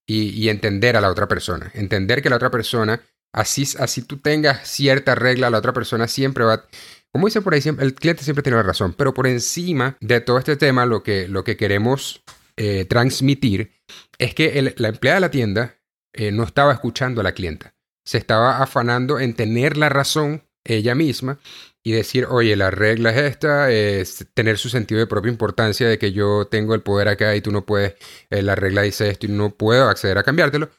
y, 0.07 0.49
entender 0.49 0.95
a 0.95 1.01
la 1.01 1.11
otra 1.11 1.27
persona. 1.27 1.69
Entender 1.73 2.21
que 2.21 2.29
la 2.29 2.37
otra 2.37 2.49
persona, 2.49 3.01
así, 3.33 3.67
así 3.77 4.01
tú 4.01 4.17
tengas 4.17 4.67
cierta 4.67 5.15
regla, 5.15 5.49
la 5.49 5.59
otra 5.59 5.73
persona 5.73 6.07
siempre 6.07 6.45
va... 6.45 6.65
Como 7.11 7.27
dicen 7.27 7.43
por 7.43 7.53
ahí, 7.53 7.61
el 7.79 7.93
cliente 7.93 8.23
siempre 8.23 8.43
tiene 8.43 8.57
la 8.57 8.63
razón, 8.63 8.93
pero 8.93 9.13
por 9.13 9.27
encima 9.27 9.97
de 9.99 10.21
todo 10.21 10.39
este 10.39 10.55
tema, 10.55 10.85
lo 10.85 11.03
que, 11.03 11.27
lo 11.27 11.43
que 11.43 11.57
queremos 11.57 12.23
eh, 12.57 12.85
transmitir 12.85 13.71
es 14.17 14.33
que 14.33 14.73
la 14.77 14.87
empleada 14.89 15.15
de 15.15 15.21
la 15.21 15.31
tienda 15.31 15.76
eh, 16.17 16.31
no 16.31 16.43
estaba 16.43 16.73
escuchando 16.73 17.21
a 17.21 17.23
la 17.23 17.33
clienta. 17.33 17.73
Se 18.05 18.17
estaba 18.17 18.61
afanando 18.61 19.19
en 19.19 19.33
tener 19.33 19.77
la 19.77 19.89
razón 19.89 20.43
ella 20.63 20.95
misma 20.95 21.39
y 21.83 21.91
decir, 21.93 22.25
oye, 22.25 22.55
la 22.55 22.71
regla 22.71 23.11
es 23.11 23.17
esta, 23.31 23.71
es 23.71 24.27
tener 24.33 24.57
su 24.57 24.69
sentido 24.69 24.99
de 24.99 25.07
propia 25.07 25.31
importancia 25.31 25.87
de 25.87 25.97
que 25.97 26.11
yo 26.11 26.47
tengo 26.47 26.75
el 26.75 26.81
poder 26.81 27.07
acá 27.07 27.35
y 27.35 27.41
tú 27.41 27.51
no 27.51 27.65
puedes, 27.65 27.95
eh, 28.29 28.41
la 28.41 28.55
regla 28.55 28.81
dice 28.81 29.09
esto 29.09 29.25
y 29.25 29.29
no 29.29 29.51
puedo 29.51 29.87
acceder 29.87 30.17
a 30.17 30.23
cambiártelo, 30.23 30.69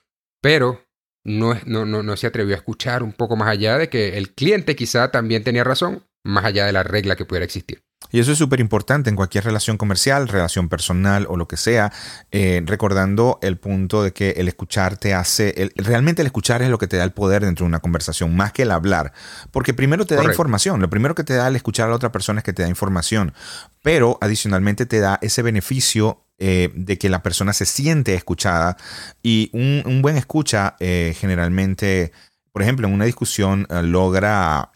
pero 0.42 0.84
no, 1.24 1.58
no, 1.64 1.86
no, 1.86 2.02
no 2.02 2.16
se 2.16 2.26
atrevió 2.26 2.54
a 2.54 2.58
escuchar 2.58 3.02
un 3.02 3.12
poco 3.12 3.36
más 3.36 3.48
allá 3.48 3.78
de 3.78 3.88
que 3.88 4.18
el 4.18 4.34
cliente 4.34 4.76
quizá 4.76 5.10
también 5.10 5.44
tenía 5.44 5.64
razón, 5.64 6.04
más 6.24 6.44
allá 6.44 6.66
de 6.66 6.72
la 6.72 6.82
regla 6.82 7.16
que 7.16 7.24
pudiera 7.24 7.44
existir. 7.44 7.82
Y 8.10 8.20
eso 8.20 8.32
es 8.32 8.38
súper 8.38 8.60
importante 8.60 9.10
en 9.10 9.16
cualquier 9.16 9.44
relación 9.44 9.76
comercial, 9.76 10.28
relación 10.28 10.68
personal 10.68 11.26
o 11.28 11.36
lo 11.36 11.46
que 11.46 11.56
sea, 11.56 11.92
eh, 12.30 12.62
recordando 12.64 13.38
el 13.42 13.58
punto 13.58 14.02
de 14.02 14.12
que 14.12 14.30
el 14.30 14.48
escuchar 14.48 14.96
te 14.96 15.12
hace, 15.12 15.70
realmente 15.76 16.22
el 16.22 16.26
escuchar 16.26 16.62
es 16.62 16.70
lo 16.70 16.78
que 16.78 16.86
te 16.86 16.96
da 16.96 17.04
el 17.04 17.12
poder 17.12 17.44
dentro 17.44 17.64
de 17.64 17.68
una 17.68 17.80
conversación, 17.80 18.34
más 18.34 18.52
que 18.52 18.62
el 18.62 18.70
hablar, 18.70 19.12
porque 19.50 19.74
primero 19.74 20.06
te 20.06 20.14
da 20.14 20.24
información, 20.24 20.80
lo 20.80 20.88
primero 20.88 21.14
que 21.14 21.24
te 21.24 21.34
da 21.34 21.48
el 21.48 21.56
escuchar 21.56 21.86
a 21.86 21.90
la 21.90 21.96
otra 21.96 22.10
persona 22.10 22.40
es 22.40 22.44
que 22.44 22.54
te 22.54 22.62
da 22.62 22.68
información, 22.68 23.34
pero 23.82 24.16
adicionalmente 24.22 24.86
te 24.86 25.00
da 25.00 25.18
ese 25.20 25.42
beneficio 25.42 26.24
eh, 26.38 26.70
de 26.74 26.96
que 26.98 27.10
la 27.10 27.22
persona 27.22 27.52
se 27.52 27.66
siente 27.66 28.14
escuchada 28.14 28.78
y 29.22 29.50
un, 29.52 30.00
buen 30.00 30.16
escucha 30.16 30.76
eh, 30.80 31.14
generalmente, 31.18 32.12
por 32.52 32.62
ejemplo, 32.62 32.86
en 32.86 32.94
una 32.94 33.04
discusión 33.04 33.66
logra 33.68 34.70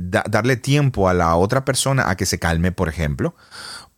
darle 0.00 0.56
tiempo 0.56 1.08
a 1.08 1.14
la 1.14 1.36
otra 1.36 1.64
persona 1.64 2.08
a 2.08 2.16
que 2.16 2.26
se 2.26 2.38
calme, 2.38 2.72
por 2.72 2.88
ejemplo 2.88 3.34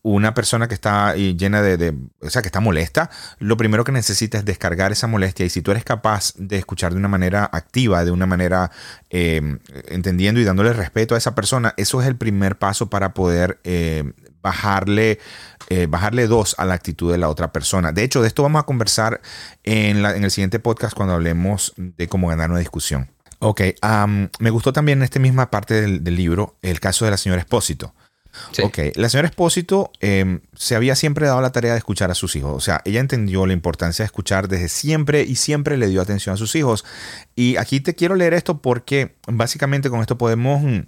una 0.03 0.35
persona 0.35 0.67
que 0.67 0.75
está 0.75 1.15
llena 1.15 1.63
de, 1.63 1.95
o 2.21 2.29
sea, 2.29 2.43
que 2.43 2.49
está 2.49 2.61
molesta, 2.61 3.09
lo 3.39 3.57
primero 3.57 3.85
que 3.85 3.93
necesita 3.93 4.39
es 4.39 4.45
descargar 4.45 4.91
esa 4.91 5.07
molestia 5.07 5.47
y 5.47 5.49
si 5.49 5.63
tú 5.63 5.71
eres 5.71 5.85
capaz 5.85 6.35
de 6.37 6.59
escuchar 6.59 6.93
de 6.93 6.99
una 6.99 7.09
manera 7.09 7.49
activa, 7.53 8.05
de 8.05 8.11
una 8.11 8.27
manera 8.27 8.73
em, 9.11 9.61
entendiendo 9.89 10.41
y 10.41 10.45
dándole 10.45 10.73
respeto 10.73 11.15
a 11.15 11.19
esa 11.19 11.35
persona, 11.37 11.73
eso 11.77 12.03
es 12.03 12.09
el 12.09 12.17
primer 12.17 12.59
paso 12.59 12.91
para 12.91 13.15
poder 13.15 13.61
em, 13.63 14.13
bajarle, 14.43 15.21
eh, 15.69 15.87
bajarle 15.87 16.27
dos 16.27 16.57
a 16.59 16.65
la 16.65 16.75
actitud 16.75 17.13
de 17.13 17.19
la 17.19 17.29
otra 17.29 17.53
persona. 17.53 17.93
De 17.93 18.03
hecho, 18.03 18.23
de 18.23 18.29
esto 18.29 18.43
vamos 18.43 18.61
a 18.61 18.67
conversar 18.67 19.21
en, 19.63 20.05
el 20.05 20.31
siguiente 20.33 20.59
podcast 20.59 20.95
cuando 20.95 21.15
hablemos 21.15 21.75
de 21.77 22.09
cómo 22.09 22.27
ganar 22.27 22.51
una 22.51 22.59
discusión. 22.59 23.09
Ok, 23.45 23.61
me 24.39 24.51
gustó 24.51 24.73
también 24.73 25.01
en 25.01 25.03
esta 25.03 25.19
misma 25.19 25.51
parte 25.51 25.75
del, 25.81 26.05
del 26.05 26.15
libro 26.17 26.57
el 26.63 26.79
caso 26.79 27.05
de 27.05 27.11
la 27.11 27.17
señora 27.17 27.41
Espósito. 27.41 27.93
Ok, 28.63 28.79
la 28.95 29.09
señora 29.09 29.29
Espósito 29.29 29.91
em, 30.01 30.41
se 30.55 30.75
había 30.75 30.97
siempre 30.97 31.27
dado 31.27 31.41
la 31.41 31.53
tarea 31.53 31.73
de 31.73 31.79
escuchar 31.79 32.11
a 32.11 32.15
sus 32.15 32.35
hijos. 32.37 32.55
O 32.55 32.61
sea, 32.61 32.81
ella 32.85 33.01
entendió 33.01 33.45
la 33.47 33.53
importancia 33.53 34.05
de 34.05 34.07
escuchar 34.07 34.49
desde 34.49 34.69
siempre 34.69 35.23
y 35.23 35.37
siempre 35.37 35.77
le 35.77 35.89
dio 35.89 36.01
atención 36.01 36.35
a 36.35 36.39
sus 36.39 36.55
hijos. 36.55 36.85
Y 37.35 37.57
aquí 37.57 37.81
te 37.81 37.95
quiero 37.95 38.15
leer 38.15 38.33
esto 38.35 38.63
porque 38.63 39.17
básicamente 39.27 39.91
con 39.91 40.01
esto 40.01 40.17
podemos 40.17 40.63
mm, 40.63 40.81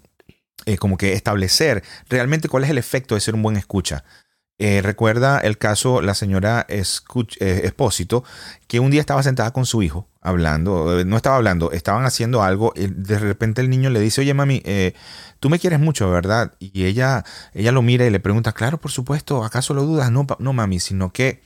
eh, 0.66 0.78
como 0.78 0.96
que 0.96 1.12
establecer 1.12 1.82
realmente 2.08 2.48
cuál 2.48 2.64
es 2.64 2.70
el 2.70 2.78
efecto 2.78 3.14
de 3.14 3.20
ser 3.20 3.34
un 3.34 3.42
buen 3.42 3.56
escucha. 3.56 4.04
Eh, 4.58 4.82
recuerda 4.82 5.40
el 5.40 5.58
caso, 5.58 6.00
la 6.00 6.14
señora 6.14 6.64
Escuch 6.68 7.36
eh, 7.40 7.62
Espósito, 7.64 8.22
que 8.68 8.78
un 8.78 8.92
día 8.92 9.00
estaba 9.00 9.20
sentada 9.24 9.52
con 9.52 9.66
su 9.66 9.82
hijo 9.82 10.08
hablando, 10.20 11.00
eh, 11.00 11.04
no 11.04 11.16
estaba 11.16 11.36
hablando, 11.36 11.72
estaban 11.72 12.04
haciendo 12.04 12.40
algo, 12.40 12.72
y 12.76 12.86
de 12.86 13.18
repente 13.18 13.62
el 13.62 13.68
niño 13.68 13.90
le 13.90 13.98
dice, 13.98 14.20
oye 14.20 14.32
mami, 14.32 14.62
tú 15.40 15.50
me 15.50 15.58
quieres 15.58 15.80
mucho, 15.80 16.08
¿verdad? 16.08 16.52
Y 16.60 16.84
ella, 16.84 17.24
ella 17.52 17.72
lo 17.72 17.82
mira 17.82 18.06
y 18.06 18.10
le 18.10 18.20
pregunta, 18.20 18.52
claro, 18.52 18.78
por 18.78 18.92
supuesto, 18.92 19.42
¿acaso 19.44 19.74
lo 19.74 19.82
dudas? 19.82 20.12
No, 20.12 20.24
no 20.38 20.52
mami, 20.52 20.78
sino 20.78 21.12
que 21.12 21.42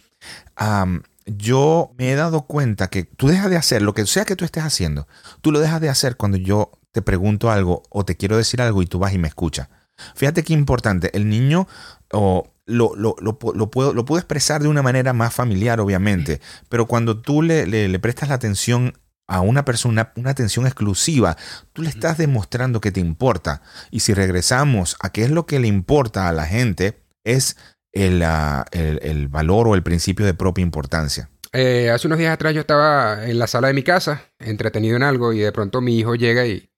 yo 1.25 1.93
me 1.97 2.13
he 2.13 2.15
dado 2.15 2.43
cuenta 2.43 2.89
que 2.89 3.05
tú 3.05 3.29
dejas 3.29 3.49
de 3.49 3.57
hacer 3.57 3.81
lo 3.81 3.95
que 3.95 4.05
sea 4.07 4.27
que 4.27 4.37
tú 4.37 4.45
estés 4.45 4.65
haciendo, 4.65 5.09
tú 5.41 5.51
lo 5.51 5.61
dejas 5.61 5.81
de 5.81 5.89
hacer 5.89 6.17
cuando 6.17 6.37
yo 6.37 6.73
te 6.93 7.01
pregunto 7.01 7.51
algo 7.51 7.85
o 7.89 8.05
te 8.05 8.17
quiero 8.17 8.37
decir 8.37 8.61
algo 8.61 8.83
y 8.83 8.87
tú 8.87 8.99
vas 8.99 9.15
y 9.15 9.19
me 9.19 9.29
escuchas. 9.29 9.69
Fíjate 10.15 10.45
qué 10.45 10.53
importante, 10.53 11.11
el 11.17 11.29
niño 11.29 11.67
o 12.13 12.53
lo, 12.69 12.95
lo, 12.95 13.17
lo, 13.21 13.39
puedo, 13.39 13.95
lo 13.95 14.05
puedo 14.05 14.19
expresar 14.19 14.63
de 14.63 14.69
una 14.69 14.83
manera 14.83 15.13
más 15.13 15.35
familiar, 15.35 15.81
obviamente, 15.81 16.41
pero 16.69 16.87
cuando 16.87 17.21
tú 17.21 17.43
le, 17.43 17.67
le, 17.67 17.99
prestas 17.99 18.29
la 18.29 18.35
atención 18.35 18.93
a 19.27 19.41
una 19.41 19.65
persona, 19.65 20.13
una 20.17 20.31
atención 20.31 20.67
exclusiva, 20.67 21.37
tú 21.73 21.83
le 21.83 21.89
estás 21.89 22.19
demostrando 22.19 22.81
que 22.81 22.93
te 22.93 23.01
importa. 23.01 23.63
Y 23.91 24.01
si 24.01 24.15
regresamos 24.15 24.97
a 25.01 25.11
qué 25.11 25.25
es 25.25 25.31
lo 25.31 25.47
que 25.47 25.61
le 25.61 25.67
importa 25.67 26.29
a 26.29 26.33
la 26.33 26.47
gente, 26.47 27.01
es 27.25 27.57
el, 27.93 28.23
ah, 28.23 28.67
el, 28.71 29.29
valor 29.29 29.67
o 29.69 29.75
el 29.75 29.83
principio 29.83 30.27
de 30.27 30.35
propia 30.35 30.63
importancia. 30.63 31.31
Eh, 31.53 31.91
hace 31.91 32.07
unos 32.07 32.19
días 32.19 32.35
atrás 32.35 32.55
yo 32.55 32.61
estaba 32.61 33.27
en 33.27 33.39
la 33.39 33.47
sala 33.47 33.69
de 33.69 33.75
mi 33.75 33.83
casa, 33.83 34.25
entretenido 34.39 34.97
en 34.97 35.03
algo, 35.03 35.33
y 35.33 35.39
de 35.39 35.53
pronto 35.53 35.81
mi 35.81 35.99
hijo 35.99 36.15
llega 36.15 36.47
y, 36.47 36.71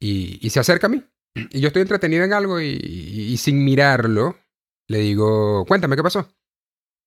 y, 0.00 0.50
se 0.50 0.60
acerca 0.60 0.86
a 0.86 0.90
mí. 0.90 1.04
Y 1.50 1.60
yo 1.60 1.68
estoy 1.68 1.82
entretenido 1.82 2.24
en 2.24 2.32
algo 2.32 2.60
y, 2.60 2.66
y 2.66 3.36
sin 3.38 3.64
mirarlo, 3.64 4.36
le 4.88 4.98
digo, 4.98 5.64
cuéntame 5.66 5.96
qué 5.96 6.02
pasó. 6.02 6.28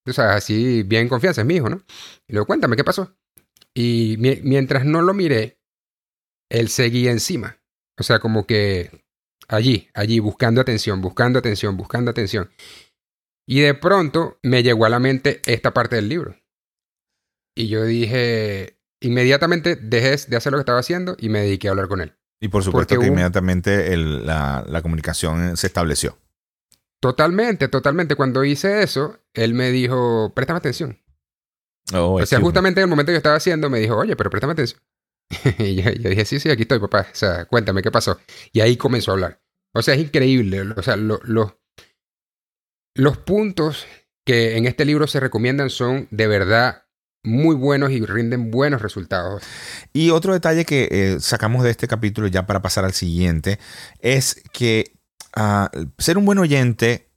O 0.06 0.12
sea, 0.12 0.34
así 0.34 0.82
bien 0.82 1.08
confianza, 1.08 1.42
es 1.42 1.46
mi 1.46 1.56
hijo, 1.56 1.68
¿no? 1.68 1.76
Y 2.26 2.32
le 2.32 2.38
digo, 2.38 2.46
cuéntame 2.46 2.76
qué 2.76 2.84
pasó. 2.84 3.14
Y 3.74 4.16
mientras 4.18 4.84
no 4.84 5.02
lo 5.02 5.14
miré, 5.14 5.60
él 6.48 6.68
seguía 6.68 7.10
encima. 7.10 7.58
O 7.98 8.02
sea, 8.02 8.18
como 8.18 8.46
que 8.46 9.04
allí, 9.48 9.88
allí, 9.94 10.18
buscando 10.20 10.60
atención, 10.60 11.00
buscando 11.00 11.38
atención, 11.38 11.76
buscando 11.76 12.10
atención. 12.10 12.50
Y 13.46 13.60
de 13.60 13.74
pronto 13.74 14.38
me 14.42 14.62
llegó 14.62 14.84
a 14.84 14.88
la 14.88 14.98
mente 14.98 15.42
esta 15.46 15.72
parte 15.72 15.96
del 15.96 16.08
libro. 16.08 16.36
Y 17.56 17.68
yo 17.68 17.84
dije, 17.84 18.78
inmediatamente 19.00 19.76
dejé 19.76 20.16
de 20.28 20.36
hacer 20.36 20.52
lo 20.52 20.58
que 20.58 20.62
estaba 20.62 20.80
haciendo 20.80 21.16
y 21.18 21.28
me 21.28 21.40
dediqué 21.40 21.68
a 21.68 21.72
hablar 21.72 21.88
con 21.88 22.00
él. 22.00 22.14
Y 22.40 22.48
por 22.48 22.62
supuesto 22.62 22.98
que 22.98 23.06
inmediatamente 23.06 23.96
la, 23.96 24.64
la 24.68 24.82
comunicación 24.82 25.56
se 25.56 25.66
estableció. 25.66 26.18
Totalmente, 27.00 27.68
totalmente. 27.68 28.16
Cuando 28.16 28.44
hice 28.44 28.82
eso, 28.82 29.20
él 29.34 29.54
me 29.54 29.70
dijo, 29.70 30.32
préstame 30.34 30.58
atención. 30.58 31.00
Oh, 31.94 32.20
o 32.20 32.26
sea, 32.26 32.40
justamente 32.40 32.80
en 32.80 32.84
el 32.84 32.90
momento 32.90 33.10
que 33.10 33.14
yo 33.14 33.18
estaba 33.18 33.36
haciendo, 33.36 33.70
me 33.70 33.78
dijo, 33.78 33.96
oye, 33.96 34.16
pero 34.16 34.30
préstame 34.30 34.52
atención. 34.52 34.80
y 35.58 35.76
yo, 35.76 36.10
dije, 36.10 36.24
sí, 36.24 36.40
sí, 36.40 36.50
aquí 36.50 36.62
estoy, 36.62 36.80
papá. 36.80 37.06
O 37.12 37.14
sea, 37.14 37.44
cuéntame 37.46 37.82
qué 37.82 37.90
pasó. 37.90 38.18
Y 38.52 38.60
ahí 38.60 38.76
comenzó 38.76 39.12
a 39.12 39.14
hablar. 39.14 39.40
O 39.74 39.82
sea, 39.82 39.94
es 39.94 40.00
increíble. 40.00 40.62
O 40.76 40.82
sea, 40.82 40.96
los 40.96 41.52
puntos 43.18 43.86
que 44.26 44.56
en 44.56 44.66
este 44.66 44.84
libro 44.84 45.06
se 45.06 45.20
recomiendan 45.20 45.70
son 45.70 46.08
de 46.10 46.26
verdad 46.26 46.84
muy 47.24 47.54
buenos 47.54 47.90
y 47.90 48.04
rinden 48.04 48.50
buenos 48.50 48.82
resultados. 48.82 49.42
Y 49.92 50.10
otro 50.10 50.32
detalle 50.32 50.64
que 50.64 50.88
eh, 50.90 51.20
sacamos 51.20 51.62
de 51.64 51.70
este 51.70 51.88
capítulo 51.88 52.26
ya 52.26 52.46
para 52.46 52.62
pasar 52.62 52.84
al 52.84 52.92
siguiente 52.92 53.58
es 54.00 54.42
que 54.52 54.97
ser 55.98 56.18
un 56.18 56.24
buen 56.24 56.38
oyente 56.38 57.08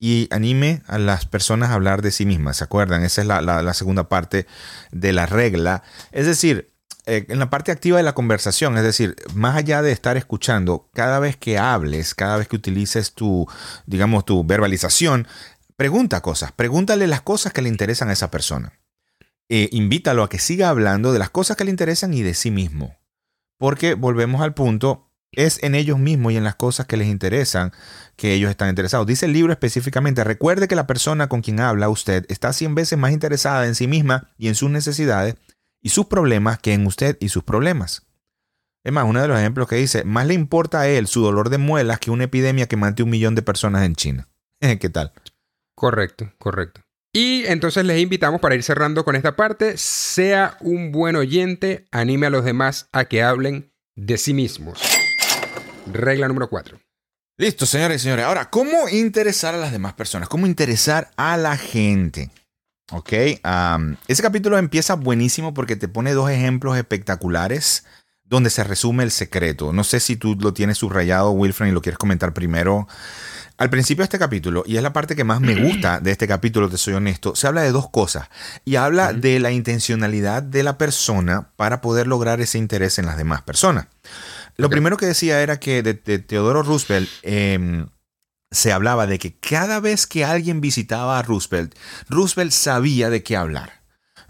y 0.00 0.28
anime 0.30 0.82
a 0.86 0.98
las 0.98 1.26
personas 1.26 1.70
a 1.70 1.74
hablar 1.74 2.00
de 2.00 2.10
sí 2.10 2.24
mismas. 2.24 2.56
¿Se 2.56 2.64
acuerdan? 2.64 3.04
Esa 3.04 3.20
es 3.20 3.26
la, 3.26 3.74
segunda 3.74 4.08
parte 4.08 4.46
de 4.90 5.12
la 5.12 5.26
regla. 5.26 5.82
Es 6.10 6.26
decir, 6.26 6.72
eh, 7.04 7.26
en 7.28 7.38
la 7.38 7.50
parte 7.50 7.70
activa 7.70 7.98
de 7.98 8.02
la 8.02 8.14
conversación, 8.14 8.76
es 8.78 8.82
decir, 8.82 9.14
más 9.34 9.56
allá 9.56 9.82
de 9.82 9.92
estar 9.92 10.16
escuchando, 10.16 10.88
cada 10.94 11.18
vez 11.18 11.36
que 11.36 11.58
hables, 11.58 12.14
cada 12.14 12.38
vez 12.38 12.48
que 12.48 12.56
utilices 12.56 13.12
tu, 13.12 13.46
digamos, 13.84 14.24
tu 14.24 14.42
verbalización, 14.42 15.28
pregunta 15.76 16.22
cosas, 16.22 16.52
pregúntale 16.52 17.06
las 17.06 17.20
cosas 17.20 17.52
que 17.52 17.62
le 17.62 17.68
interesan 17.68 18.08
a 18.08 18.14
esa 18.14 18.30
persona. 18.30 18.72
Eh, 19.50 19.68
invítalo 19.72 20.22
a 20.22 20.28
que 20.28 20.38
siga 20.38 20.70
hablando 20.70 21.12
de 21.12 21.18
las 21.18 21.30
cosas 21.30 21.56
que 21.56 21.64
le 21.64 21.70
interesan 21.70 22.14
y 22.14 22.22
de 22.22 22.34
sí 22.34 22.50
mismo. 22.50 22.96
Porque 23.58 23.94
volvemos 23.94 24.40
al 24.40 24.54
punto, 24.54 25.09
es 25.32 25.62
en 25.62 25.74
ellos 25.74 25.98
mismos 25.98 26.32
y 26.32 26.36
en 26.36 26.44
las 26.44 26.56
cosas 26.56 26.86
que 26.86 26.96
les 26.96 27.08
interesan 27.08 27.72
que 28.16 28.34
ellos 28.34 28.50
están 28.50 28.68
interesados. 28.68 29.06
Dice 29.06 29.26
el 29.26 29.32
libro 29.32 29.52
específicamente, 29.52 30.24
recuerde 30.24 30.68
que 30.68 30.76
la 30.76 30.86
persona 30.86 31.28
con 31.28 31.42
quien 31.42 31.60
habla 31.60 31.88
usted 31.88 32.26
está 32.28 32.52
100 32.52 32.74
veces 32.74 32.98
más 32.98 33.12
interesada 33.12 33.66
en 33.66 33.74
sí 33.74 33.86
misma 33.86 34.30
y 34.38 34.48
en 34.48 34.54
sus 34.54 34.70
necesidades 34.70 35.36
y 35.82 35.90
sus 35.90 36.06
problemas 36.06 36.58
que 36.58 36.74
en 36.74 36.86
usted 36.86 37.16
y 37.20 37.28
sus 37.28 37.44
problemas. 37.44 38.06
Es 38.84 38.92
más, 38.92 39.04
uno 39.04 39.20
de 39.20 39.28
los 39.28 39.38
ejemplos 39.38 39.68
que 39.68 39.76
dice, 39.76 40.04
más 40.04 40.26
le 40.26 40.34
importa 40.34 40.80
a 40.80 40.88
él 40.88 41.06
su 41.06 41.22
dolor 41.22 41.50
de 41.50 41.58
muelas 41.58 41.98
que 41.98 42.10
una 42.10 42.24
epidemia 42.24 42.66
que 42.66 42.76
mate 42.76 43.02
un 43.02 43.10
millón 43.10 43.34
de 43.34 43.42
personas 43.42 43.84
en 43.84 43.94
China. 43.94 44.28
¿Qué 44.60 44.88
tal? 44.90 45.12
Correcto, 45.74 46.32
correcto. 46.38 46.80
Y 47.12 47.44
entonces 47.46 47.84
les 47.84 48.00
invitamos 48.00 48.40
para 48.40 48.54
ir 48.54 48.62
cerrando 48.62 49.04
con 49.04 49.16
esta 49.16 49.34
parte, 49.34 49.76
sea 49.76 50.56
un 50.60 50.92
buen 50.92 51.16
oyente, 51.16 51.86
anime 51.90 52.26
a 52.26 52.30
los 52.30 52.44
demás 52.44 52.88
a 52.92 53.06
que 53.06 53.22
hablen 53.22 53.72
de 53.96 54.16
sí 54.16 54.32
mismos. 54.32 54.99
Regla 55.92 56.28
número 56.28 56.48
4. 56.48 56.78
Listo, 57.38 57.64
señores 57.66 58.02
y 58.02 58.04
señores. 58.04 58.26
Ahora, 58.26 58.50
¿cómo 58.50 58.88
interesar 58.88 59.54
a 59.54 59.58
las 59.58 59.72
demás 59.72 59.94
personas? 59.94 60.28
¿Cómo 60.28 60.46
interesar 60.46 61.10
a 61.16 61.36
la 61.36 61.56
gente? 61.56 62.30
Ok, 62.92 63.12
ese 63.12 64.22
capítulo 64.22 64.58
empieza 64.58 64.94
buenísimo 64.94 65.54
porque 65.54 65.76
te 65.76 65.86
pone 65.86 66.12
dos 66.12 66.28
ejemplos 66.28 66.76
espectaculares 66.76 67.84
donde 68.24 68.50
se 68.50 68.64
resume 68.64 69.04
el 69.04 69.10
secreto. 69.10 69.72
No 69.72 69.84
sé 69.84 70.00
si 70.00 70.16
tú 70.16 70.36
lo 70.40 70.54
tienes 70.54 70.78
subrayado, 70.78 71.30
Wilfred, 71.32 71.68
y 71.68 71.72
lo 71.72 71.82
quieres 71.82 71.98
comentar 71.98 72.32
primero. 72.32 72.88
Al 73.58 73.70
principio 73.70 74.02
de 74.02 74.04
este 74.04 74.18
capítulo, 74.18 74.62
y 74.66 74.76
es 74.76 74.82
la 74.82 74.92
parte 74.92 75.14
que 75.14 75.24
más 75.24 75.40
me 75.40 75.54
gusta 75.54 76.00
de 76.02 76.12
este 76.12 76.26
capítulo, 76.26 76.68
te 76.70 76.78
soy 76.78 76.94
honesto, 76.94 77.36
se 77.36 77.46
habla 77.46 77.62
de 77.62 77.72
dos 77.72 77.90
cosas. 77.90 78.28
Y 78.64 78.76
habla 78.76 79.12
de 79.12 79.38
la 79.38 79.50
intencionalidad 79.50 80.42
de 80.42 80.62
la 80.62 80.78
persona 80.78 81.50
para 81.56 81.80
poder 81.80 82.06
lograr 82.06 82.40
ese 82.40 82.58
interés 82.58 82.98
en 82.98 83.06
las 83.06 83.16
demás 83.16 83.42
personas. 83.42 83.86
Lo 84.60 84.70
primero 84.70 84.96
que 84.96 85.06
decía 85.06 85.40
era 85.42 85.58
que 85.58 85.82
de, 85.82 85.94
Teodoro 85.94 86.62
Roosevelt 86.62 87.08
em, 87.22 87.88
se 88.50 88.72
hablaba 88.72 89.06
de 89.06 89.18
que 89.18 89.38
cada 89.38 89.80
vez 89.80 90.06
que 90.06 90.24
alguien 90.24 90.60
visitaba 90.60 91.18
a 91.18 91.22
Roosevelt, 91.22 91.74
Roosevelt 92.08 92.52
sabía 92.52 93.10
de 93.10 93.22
qué 93.22 93.36
hablar. 93.36 93.80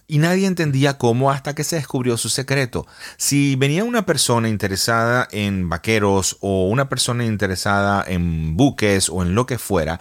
Y 0.06 0.18
nadie 0.18 0.46
entendía 0.46 0.98
cómo 0.98 1.30
hasta 1.30 1.54
que 1.54 1.62
se 1.62 1.76
descubrió 1.76 2.16
su 2.16 2.28
secreto. 2.28 2.86
Si 3.16 3.54
venía 3.54 3.84
una 3.84 4.06
persona 4.06 4.48
interesada 4.48 5.28
en 5.30 5.68
vaqueros 5.68 6.36
o 6.40 6.68
una 6.68 6.88
persona 6.88 7.24
interesada 7.24 8.04
en 8.06 8.56
buques 8.56 9.08
o 9.08 9.22
en 9.22 9.36
lo 9.36 9.46
que 9.46 9.58
fuera, 9.58 10.00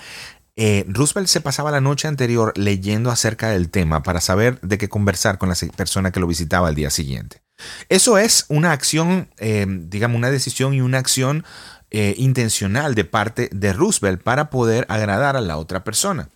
eh, 0.55 0.83
Roosevelt 0.88 1.27
se 1.27 1.41
pasaba 1.41 1.71
la 1.71 1.79
noche 1.79 2.07
anterior 2.07 2.53
leyendo 2.57 3.12
acerca 3.12 3.50
del 3.50 3.69
tema 3.69 4.03
para 4.03 4.19
saber 4.19 4.59
de 4.62 4.77
qué 4.77 4.89
conversar 4.89 5.38
con 5.38 5.50
la 5.50 5.55
persona 5.75 6.12
que 6.12 6.19
lo 6.19 6.27
visitaba 6.27 6.67
al 6.67 6.75
día 6.75 6.89
siguiente. 6.89 7.41
Eso 7.89 8.18
es 8.18 8.46
una 8.50 8.72
acción, 8.72 9.30
eh, 9.38 9.66
digamos, 9.68 10.18
una 10.18 10.32
decisión 10.32 10.74
y 10.74 10.82
una 10.82 11.00
acción 11.00 11.46
eh, 11.92 12.13
intencional 12.18 12.96
de 12.96 13.06
parte 13.06 13.50
de 13.51 13.74
Roosevelt 13.74 14.22
para 14.22 14.50
poder 14.50 14.86
agradar 14.89 15.36
a 15.36 15.42
la 15.42 15.58
otra 15.58 15.84
persona 15.84 16.30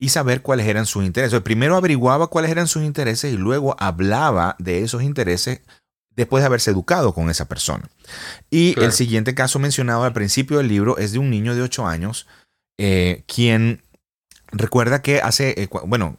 y 0.00 0.08
saber 0.08 0.42
cuáles 0.42 0.66
eran 0.66 0.86
sus 0.86 1.04
intereses. 1.04 1.40
Primero 1.42 1.76
averiguaba 1.76 2.26
cuáles 2.26 2.50
eran 2.50 2.66
sus 2.66 2.82
intereses 2.82 3.32
y 3.32 3.36
luego 3.36 3.76
hablaba 3.78 4.56
de 4.58 4.82
esos 4.82 5.02
intereses 5.02 5.60
después 6.16 6.42
de 6.42 6.46
haberse 6.46 6.70
educado 6.70 7.14
con 7.14 7.30
esa 7.30 7.46
persona. 7.46 7.88
Y 8.50 8.78
el 8.80 8.92
siguiente 8.92 9.34
caso 9.34 9.58
mencionado 9.58 10.04
al 10.04 10.12
principio 10.12 10.58
del 10.58 10.68
libro 10.68 10.98
es 10.98 11.12
de 11.12 11.18
un 11.18 11.30
niño 11.30 11.54
de 11.54 11.62
8 11.62 11.86
años, 11.86 12.26
eh, 12.78 13.22
quien 13.26 13.82
recuerda 14.50 15.02
que 15.02 15.20
hace, 15.20 15.54
eh, 15.56 15.68
bueno, 15.86 16.18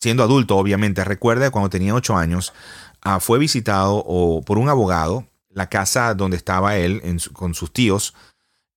siendo 0.00 0.22
adulto 0.22 0.56
obviamente, 0.56 1.04
recuerda 1.04 1.50
cuando 1.50 1.68
tenía 1.68 1.94
8 1.94 2.16
años, 2.16 2.52
ah, 3.02 3.20
fue 3.20 3.38
visitado 3.38 4.04
por 4.44 4.58
un 4.58 4.68
abogado 4.68 5.26
la 5.50 5.68
casa 5.68 6.14
donde 6.14 6.36
estaba 6.36 6.76
él 6.76 7.02
con 7.32 7.54
sus 7.54 7.72
tíos 7.72 8.14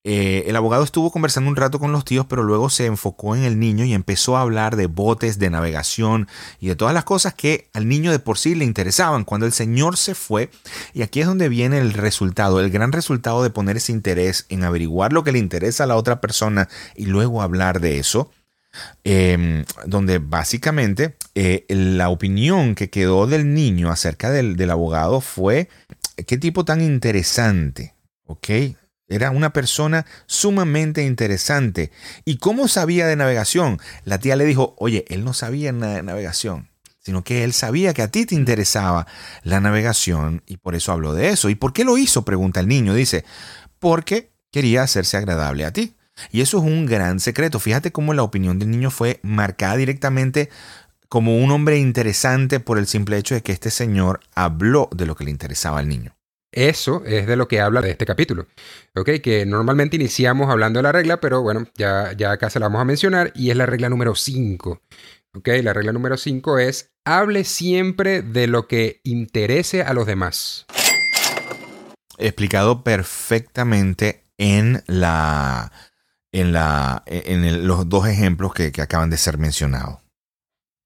eh, 0.03 0.45
el 0.47 0.55
abogado 0.55 0.83
estuvo 0.83 1.11
conversando 1.11 1.47
un 1.47 1.55
rato 1.55 1.77
con 1.77 1.91
los 1.91 2.05
tíos, 2.05 2.25
pero 2.27 2.41
luego 2.41 2.71
se 2.71 2.87
enfocó 2.87 3.35
en 3.35 3.43
el 3.43 3.59
niño 3.59 3.85
y 3.85 3.93
empezó 3.93 4.35
a 4.35 4.41
hablar 4.41 4.75
de 4.75 4.87
botes, 4.87 5.37
de 5.37 5.51
navegación 5.51 6.27
y 6.59 6.67
de 6.67 6.75
todas 6.75 6.93
las 6.95 7.03
cosas 7.03 7.35
que 7.35 7.69
al 7.73 7.87
niño 7.87 8.11
de 8.11 8.17
por 8.17 8.39
sí 8.39 8.55
le 8.55 8.65
interesaban. 8.65 9.25
Cuando 9.25 9.45
el 9.45 9.53
señor 9.53 9.97
se 9.97 10.15
fue, 10.15 10.49
y 10.93 11.03
aquí 11.03 11.21
es 11.21 11.27
donde 11.27 11.49
viene 11.49 11.77
el 11.77 11.93
resultado, 11.93 12.59
el 12.59 12.71
gran 12.71 12.91
resultado 12.91 13.43
de 13.43 13.51
poner 13.51 13.77
ese 13.77 13.91
interés 13.91 14.47
en 14.49 14.63
averiguar 14.63 15.13
lo 15.13 15.23
que 15.23 15.31
le 15.31 15.39
interesa 15.39 15.83
a 15.83 15.87
la 15.87 15.97
otra 15.97 16.19
persona 16.19 16.67
y 16.95 17.05
luego 17.05 17.43
hablar 17.43 17.79
de 17.79 17.99
eso, 17.99 18.31
em, 19.03 19.65
donde 19.85 20.17
básicamente 20.17 21.15
eh, 21.35 21.65
la 21.69 22.09
opinión 22.09 22.75
que 22.75 22.89
quedó 22.89 23.27
del 23.27 23.53
niño 23.53 23.91
acerca 23.91 24.31
del, 24.31 24.55
del 24.55 24.71
abogado 24.71 25.21
fue, 25.21 25.69
qué 26.25 26.37
tipo 26.37 26.65
tan 26.65 26.81
interesante. 26.81 27.95
¿ok? 28.31 28.49
Era 29.07 29.31
una 29.31 29.51
persona 29.51 30.05
sumamente 30.25 31.03
interesante. 31.03 31.91
¿Y 32.23 32.37
cómo 32.37 32.67
sabía 32.67 33.07
de 33.07 33.17
navegación? 33.17 33.79
La 34.05 34.19
tía 34.19 34.35
le 34.35 34.45
dijo, 34.45 34.73
oye, 34.77 35.05
él 35.09 35.25
no 35.25 35.33
sabía 35.33 35.71
nada 35.73 35.95
de 35.95 36.03
navegación, 36.03 36.69
sino 36.99 37.23
que 37.23 37.43
él 37.43 37.51
sabía 37.51 37.93
que 37.93 38.03
a 38.03 38.09
ti 38.09 38.25
te 38.25 38.35
interesaba 38.35 39.05
la 39.43 39.59
navegación 39.59 40.43
y 40.47 40.57
por 40.57 40.75
eso 40.75 40.93
habló 40.93 41.13
de 41.13 41.29
eso. 41.29 41.49
¿Y 41.49 41.55
por 41.55 41.73
qué 41.73 41.83
lo 41.83 41.97
hizo? 41.97 42.23
Pregunta 42.23 42.61
el 42.61 42.69
niño. 42.69 42.93
Dice, 42.93 43.25
porque 43.79 44.31
quería 44.49 44.83
hacerse 44.83 45.17
agradable 45.17 45.65
a 45.65 45.73
ti. 45.73 45.95
Y 46.31 46.41
eso 46.41 46.59
es 46.59 46.63
un 46.63 46.85
gran 46.85 47.19
secreto. 47.19 47.59
Fíjate 47.59 47.91
cómo 47.91 48.13
la 48.13 48.23
opinión 48.23 48.59
del 48.59 48.69
niño 48.69 48.91
fue 48.91 49.19
marcada 49.23 49.75
directamente 49.75 50.49
como 51.11 51.35
un 51.35 51.51
hombre 51.51 51.77
interesante 51.77 52.61
por 52.61 52.77
el 52.77 52.87
simple 52.87 53.17
hecho 53.17 53.35
de 53.35 53.41
que 53.41 53.51
este 53.51 53.69
señor 53.69 54.21
habló 54.33 54.87
de 54.95 55.05
lo 55.05 55.13
que 55.13 55.25
le 55.25 55.31
interesaba 55.31 55.79
al 55.79 55.89
niño. 55.89 56.15
Eso 56.53 57.03
es 57.05 57.27
de 57.27 57.35
lo 57.35 57.49
que 57.49 57.59
habla 57.59 57.81
de 57.81 57.91
este 57.91 58.05
capítulo. 58.05 58.47
¿Ok? 58.95 59.09
Que 59.21 59.45
normalmente 59.45 59.97
iniciamos 59.97 60.49
hablando 60.49 60.79
de 60.79 60.83
la 60.83 60.93
regla, 60.93 61.19
pero 61.19 61.41
bueno, 61.41 61.67
ya, 61.75 62.13
ya 62.13 62.31
acá 62.31 62.49
se 62.49 62.61
la 62.61 62.67
vamos 62.67 62.79
a 62.79 62.85
mencionar 62.85 63.33
y 63.35 63.49
es 63.49 63.57
la 63.57 63.65
regla 63.65 63.89
número 63.89 64.15
5. 64.15 64.81
¿Ok? 65.33 65.49
La 65.61 65.73
regla 65.73 65.91
número 65.91 66.15
5 66.15 66.59
es 66.59 66.93
hable 67.03 67.43
siempre 67.43 68.21
de 68.21 68.47
lo 68.47 68.69
que 68.69 69.01
interese 69.03 69.83
a 69.83 69.93
los 69.93 70.07
demás. 70.07 70.65
Explicado 72.19 72.85
perfectamente 72.85 74.23
en 74.37 74.81
la. 74.87 75.73
en 76.31 76.53
la. 76.53 77.03
en 77.05 77.67
los 77.67 77.89
dos 77.89 78.07
ejemplos 78.07 78.53
que 78.53 78.71
acaban 78.81 79.09
de 79.09 79.17
ser 79.17 79.37
mencionados. 79.37 80.00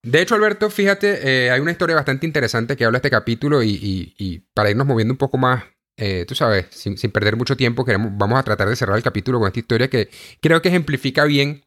De 0.05 0.21
hecho, 0.21 0.35
Alberto, 0.35 0.69
fíjate, 0.69 1.45
eh, 1.47 1.49
hay 1.49 1.59
una 1.59 1.71
historia 1.71 1.95
bastante 1.95 2.27
interesante 2.27 2.77
que 2.77 2.85
habla 2.85 2.99
este 2.99 3.09
capítulo 3.09 3.63
y, 3.63 4.45
para 4.53 4.69
irnos 4.69 4.85
moviendo 4.85 5.15
un 5.15 5.17
poco 5.17 5.39
más, 5.39 5.63
eh, 5.97 6.25
tú 6.27 6.35
sabes, 6.35 6.67
sin, 6.69 6.95
perder 7.11 7.35
mucho 7.35 7.57
tiempo, 7.57 7.83
queremos, 7.83 8.11
vamos 8.13 8.37
a 8.37 8.43
tratar 8.43 8.69
de 8.69 8.75
cerrar 8.75 8.97
el 8.97 9.03
capítulo 9.03 9.39
con 9.39 9.47
esta 9.47 9.59
historia 9.59 9.89
que 9.89 10.11
creo 10.41 10.61
que 10.61 10.69
ejemplifica 10.69 11.25
bien 11.25 11.63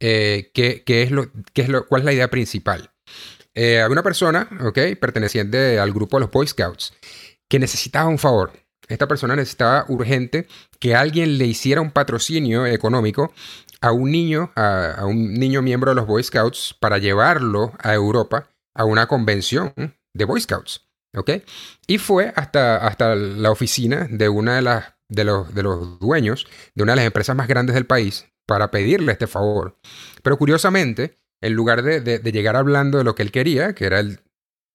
eh, 0.00 0.50
qué, 0.54 0.82
es 0.86 1.10
lo, 1.10 1.30
qué 1.52 1.60
es 1.60 1.68
lo, 1.68 1.86
cuál 1.86 2.00
es 2.00 2.04
la 2.06 2.12
idea 2.14 2.30
principal. 2.30 2.90
había 3.54 3.86
una 3.90 4.02
persona, 4.02 4.48
¿ok? 4.62 4.78
Perteneciente 4.98 5.78
al 5.78 5.92
grupo 5.92 6.16
de 6.16 6.22
los 6.22 6.30
Boy 6.30 6.46
Scouts, 6.46 6.94
que 7.50 7.58
necesitaba 7.58 8.08
un 8.08 8.18
favor. 8.18 8.52
Esta 8.88 9.06
persona 9.06 9.36
necesitaba 9.36 9.84
urgente 9.88 10.46
que 10.78 10.94
alguien 10.94 11.36
le 11.36 11.44
hiciera 11.44 11.82
un 11.82 11.90
patrocinio 11.90 12.64
económico 12.64 13.34
a 13.84 13.92
un 13.92 14.10
niño, 14.10 14.50
a, 14.56 15.04
un 15.04 15.34
niño 15.34 15.60
miembro 15.60 15.90
de 15.90 15.96
los 15.96 16.06
Boy 16.06 16.22
Scouts 16.22 16.74
para 16.80 16.96
llevarlo 16.96 17.74
a 17.78 17.92
Europa 17.92 18.48
a 18.74 18.86
una 18.86 19.06
convención 19.06 19.74
de 20.14 20.24
Boy 20.24 20.40
Scouts. 20.40 20.88
¿Ok? 21.14 21.30
Y 21.86 21.98
fue 21.98 22.32
hasta, 22.34 22.78
hasta 22.78 23.14
la 23.14 23.50
oficina 23.50 24.08
de 24.10 24.28
una 24.30 24.56
de 24.56 24.62
las 24.62 24.94
de 25.10 25.24
los, 25.24 25.54
de 25.54 25.62
los 25.62 26.00
dueños 26.00 26.46
de 26.74 26.82
una 26.82 26.92
de 26.92 26.96
las 26.96 27.04
empresas 27.04 27.36
más 27.36 27.46
grandes 27.46 27.74
del 27.74 27.86
país 27.86 28.26
para 28.46 28.70
pedirle 28.70 29.12
este 29.12 29.26
favor. 29.26 29.76
Pero 30.22 30.38
curiosamente, 30.38 31.18
en 31.42 31.52
lugar 31.52 31.82
de, 31.82 32.00
de, 32.00 32.32
llegar 32.32 32.56
hablando 32.56 32.96
de 32.96 33.04
lo 33.04 33.14
que 33.14 33.22
él 33.22 33.30
quería, 33.30 33.74
que 33.74 33.84
era 33.84 34.02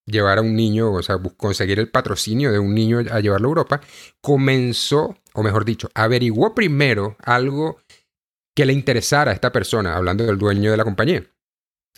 llevar 0.05 0.37
a 0.37 0.41
un 0.41 0.55
niño, 0.55 0.93
o 0.93 1.01
sea, 1.01 1.17
conseguir 1.35 1.79
el 1.79 1.89
patrocinio 1.89 2.51
de 2.51 2.59
un 2.59 2.75
niño 2.75 2.99
a 3.11 3.19
llevarlo 3.19 3.47
a 3.47 3.49
Europa, 3.51 3.81
comenzó, 4.21 5.17
o 5.33 5.41
mejor 5.41 5.65
dicho, 5.65 5.89
averiguó 5.95 6.53
primero 6.53 7.17
algo 7.23 7.79
que 8.59 8.65
le 8.65 8.73
interesara 8.73 9.31
a 9.31 9.33
esta 9.33 9.53
persona, 9.53 9.95
hablando 9.95 10.25
del 10.25 10.37
dueño 10.37 10.69
de 10.69 10.75
la 10.75 10.83
compañía. 10.83 11.23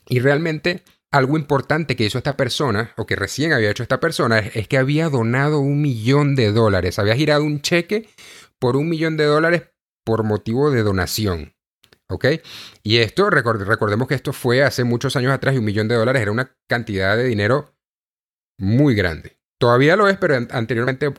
Y 0.08 0.20
realmente 0.20 0.84
algo 1.10 1.36
importante 1.36 1.96
que 1.96 2.04
hizo 2.04 2.20
esta 2.20 2.38
persona, 2.38 2.94
o 2.98 3.08
que 3.08 3.16
recién 3.16 3.52
había 3.52 3.72
hecho 3.72 3.82
esta 3.82 4.00
persona, 4.00 4.38
es, 4.38 4.68
que 4.68 4.78
había 4.78 5.10
donado 5.10 5.60
un 5.60 5.82
millón 5.82 6.36
de 6.36 6.52
dólares, 6.52 7.00
había 7.00 7.16
girado 7.16 7.46
un 7.46 7.64
cheque 7.64 8.08
por 8.60 8.76
un 8.76 8.90
millón 8.90 9.18
de 9.18 9.26
dólares 9.26 9.72
por 10.06 10.22
motivo 10.22 10.70
de 10.70 10.84
donación. 10.84 11.56
¿Ok? 12.08 12.26
Y 12.84 12.98
esto, 12.98 13.32
recordemos 13.32 14.08
que 14.08 14.14
esto 14.14 14.32
fue 14.32 14.62
hace 14.62 14.84
muchos 14.84 15.16
años 15.16 15.32
atrás 15.32 15.56
y 15.56 15.58
un 15.58 15.66
millón 15.66 15.88
de 15.88 15.96
dólares 15.96 16.22
era 16.22 16.32
una 16.32 16.56
cantidad 16.70 17.18
de 17.18 17.24
dinero 17.24 17.74
muy 18.60 18.94
grande. 18.94 19.40
Todavía 19.60 19.96
lo 19.96 20.08
es, 20.08 20.18
pero 20.20 20.36
anteriormente 20.36 21.12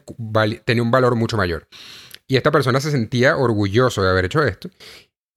tenía 0.64 0.84
un 0.84 0.92
valor 0.92 1.16
mucho 1.16 1.36
mayor. 1.36 1.66
Y 2.28 2.36
esta 2.36 2.52
persona 2.52 2.78
se 2.78 2.92
sentía 2.92 3.36
orgulloso 3.36 4.04
de 4.04 4.10
haber 4.10 4.26
hecho 4.26 4.44
esto 4.44 4.70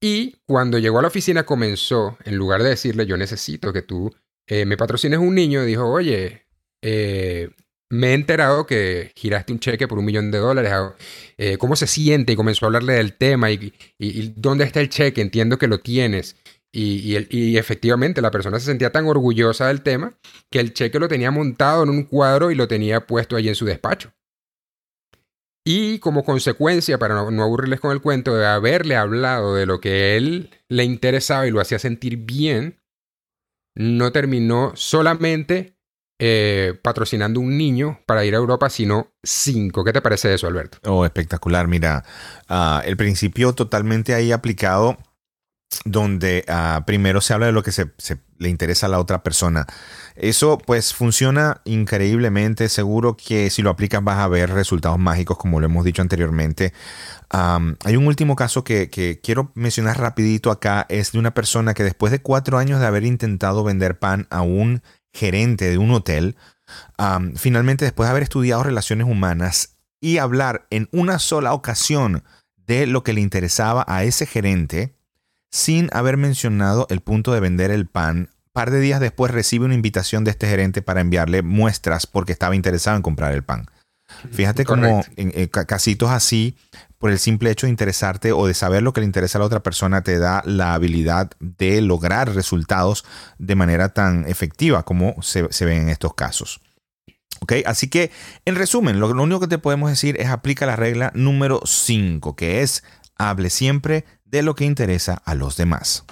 y 0.06 0.36
cuando 0.46 0.78
llegó 0.78 1.00
a 1.00 1.02
la 1.02 1.08
oficina 1.08 1.44
comenzó, 1.44 2.16
en 2.24 2.36
lugar 2.36 2.62
de 2.62 2.68
decirle 2.68 3.06
yo 3.06 3.16
necesito 3.16 3.72
que 3.72 3.82
tú 3.82 4.14
eh, 4.46 4.64
me 4.64 4.76
patrocines 4.76 5.18
un 5.18 5.34
niño, 5.34 5.64
dijo, 5.64 5.84
oye, 5.84 6.46
eh, 6.80 7.50
me 7.90 8.08
he 8.08 8.14
enterado 8.14 8.66
que 8.66 9.10
giraste 9.16 9.52
un 9.52 9.58
cheque 9.58 9.88
por 9.88 9.98
un 9.98 10.04
millón 10.04 10.30
de 10.30 10.38
dólares, 10.38 10.70
ah, 10.72 10.94
eh, 11.38 11.58
¿cómo 11.58 11.74
se 11.74 11.88
siente? 11.88 12.32
Y 12.32 12.36
comenzó 12.36 12.66
a 12.66 12.68
hablarle 12.68 12.92
del 12.94 13.14
tema 13.14 13.50
y, 13.50 13.72
dónde 14.36 14.64
está 14.64 14.80
el 14.80 14.90
cheque, 14.90 15.20
entiendo 15.20 15.58
que 15.58 15.66
lo 15.66 15.80
tienes. 15.80 16.36
Y, 16.72 17.16
y, 17.30 17.56
efectivamente 17.56 18.20
la 18.20 18.30
persona 18.30 18.60
se 18.60 18.66
sentía 18.66 18.92
tan 18.92 19.06
orgullosa 19.06 19.68
del 19.68 19.82
tema 19.82 20.12
que 20.50 20.60
el 20.60 20.74
cheque 20.74 21.00
lo 21.00 21.08
tenía 21.08 21.30
montado 21.30 21.82
en 21.82 21.90
un 21.90 22.04
cuadro 22.04 22.50
y 22.50 22.54
lo 22.54 22.68
tenía 22.68 23.06
puesto 23.06 23.34
allí 23.34 23.48
en 23.48 23.54
su 23.54 23.64
despacho. 23.64 24.12
Y 25.68 25.98
como 25.98 26.22
consecuencia, 26.22 26.96
para 26.96 27.28
no, 27.28 27.42
aburrirles 27.42 27.80
con 27.80 27.90
el 27.90 28.00
cuento, 28.00 28.36
de 28.36 28.46
haberle 28.46 28.94
hablado 28.94 29.56
de 29.56 29.66
lo 29.66 29.80
que 29.80 30.16
él 30.16 30.50
le 30.68 30.84
interesaba 30.84 31.48
y 31.48 31.50
lo 31.50 31.60
hacía 31.60 31.80
sentir 31.80 32.18
bien, 32.18 32.80
no 33.74 34.12
terminó 34.12 34.70
solamente 34.76 35.76
eh, 36.20 36.78
patrocinando 36.84 37.40
un 37.40 37.58
niño 37.58 37.98
para 38.06 38.24
ir 38.24 38.36
a 38.36 38.38
Europa, 38.38 38.70
sino 38.70 39.12
cinco. 39.24 39.82
¿Qué 39.82 39.92
te 39.92 40.00
parece 40.00 40.32
eso, 40.32 40.46
Alberto? 40.46 40.78
Oh, 40.84 41.04
espectacular. 41.04 41.66
Mira, 41.66 42.04
ah, 42.48 42.80
el 42.86 42.96
principio 42.96 43.52
totalmente 43.52 44.14
ahí 44.14 44.30
aplicado, 44.30 44.96
donde 45.84 46.44
ah, 46.48 46.84
primero 46.86 47.20
se 47.20 47.34
habla 47.34 47.46
de 47.46 47.52
lo 47.52 47.62
que 47.62 47.72
se, 47.72 47.90
le 48.38 48.48
interesa 48.48 48.86
a 48.86 48.88
la 48.88 49.00
otra 49.00 49.22
persona. 49.22 49.66
Eso 50.14 50.58
pues 50.58 50.94
funciona 50.94 51.60
increíblemente. 51.64 52.68
Seguro 52.68 53.16
que 53.16 53.50
si 53.50 53.62
lo 53.62 53.70
aplicas 53.70 54.02
vas 54.02 54.18
a 54.18 54.28
ver 54.28 54.50
resultados 54.50 54.98
mágicos 54.98 55.38
como 55.38 55.60
lo 55.60 55.66
hemos 55.66 55.84
dicho 55.84 56.02
anteriormente. 56.02 56.72
hay 57.30 57.96
un 57.96 58.06
último 58.06 58.36
caso 58.36 58.64
que, 58.64 59.20
quiero 59.22 59.52
mencionar 59.54 59.98
rapidito 59.98 60.50
acá. 60.50 60.86
Es 60.88 61.12
de 61.12 61.18
una 61.18 61.34
persona 61.34 61.74
que 61.74 61.84
después 61.84 62.12
de 62.12 62.20
cuatro 62.20 62.58
años 62.58 62.80
de 62.80 62.86
haber 62.86 63.04
intentado 63.04 63.64
vender 63.64 63.98
pan 63.98 64.26
a 64.30 64.42
un 64.42 64.82
gerente 65.12 65.70
de 65.70 65.78
un 65.78 65.90
hotel, 65.92 66.36
finalmente 67.36 67.84
después 67.84 68.06
de 68.06 68.10
haber 68.10 68.22
estudiado 68.22 68.62
relaciones 68.62 69.06
humanas 69.06 69.76
y 70.00 70.18
hablar 70.18 70.66
en 70.70 70.88
una 70.92 71.18
sola 71.18 71.54
ocasión 71.54 72.22
de 72.66 72.86
lo 72.86 73.02
que 73.02 73.12
le 73.12 73.20
interesaba 73.20 73.84
a 73.88 74.04
ese 74.04 74.26
gerente, 74.26 74.95
sin 75.50 75.88
haber 75.92 76.16
mencionado 76.16 76.86
el 76.90 77.00
punto 77.00 77.32
de 77.32 77.40
vender 77.40 77.70
el 77.70 77.86
pan 77.86 78.30
par 78.56 78.70
de 78.70 78.80
días 78.80 79.00
después 79.00 79.32
recibe 79.32 79.66
una 79.66 79.74
invitación 79.74 80.24
de 80.24 80.30
este 80.30 80.48
gerente 80.48 80.80
para 80.80 81.02
enviarle 81.02 81.42
muestras 81.42 82.06
porque 82.06 82.32
estaba 82.32 82.56
interesado 82.56 82.96
en 82.96 83.02
comprar 83.02 83.34
el 83.34 83.44
pan. 83.44 83.66
Fíjate 84.32 84.64
cómo 84.64 85.04
en, 85.16 85.30
eh, 85.34 85.50
casitos 85.50 86.08
así, 86.08 86.56
por 86.96 87.10
el 87.10 87.18
simple 87.18 87.50
hecho 87.50 87.66
de 87.66 87.70
interesarte 87.70 88.32
o 88.32 88.46
de 88.46 88.54
saber 88.54 88.82
lo 88.82 88.94
que 88.94 89.02
le 89.02 89.06
interesa 89.06 89.36
a 89.36 89.40
la 89.40 89.44
otra 89.44 89.62
persona, 89.62 90.02
te 90.02 90.18
da 90.18 90.42
la 90.46 90.72
habilidad 90.72 91.32
de 91.38 91.82
lograr 91.82 92.34
resultados 92.34 93.04
de 93.36 93.56
manera 93.56 93.90
tan 93.90 94.26
efectiva 94.26 94.84
como 94.84 95.20
se, 95.20 95.46
se 95.52 95.66
ve 95.66 95.76
en 95.76 95.90
estos 95.90 96.14
casos. 96.14 96.62
¿Ok? 97.40 97.52
Así 97.66 97.88
que, 97.88 98.10
en 98.46 98.54
resumen, 98.54 99.00
lo, 99.00 99.12
lo 99.12 99.22
único 99.22 99.40
que 99.40 99.48
te 99.48 99.58
podemos 99.58 99.90
decir 99.90 100.18
es 100.18 100.28
aplica 100.28 100.64
la 100.64 100.76
regla 100.76 101.12
número 101.14 101.60
5, 101.62 102.36
que 102.36 102.62
es 102.62 102.84
hable 103.18 103.50
siempre 103.50 104.06
de 104.26 104.42
lo 104.42 104.54
que 104.54 104.64
interesa 104.64 105.14
a 105.24 105.34
los 105.34 105.56
demás. 105.56 106.04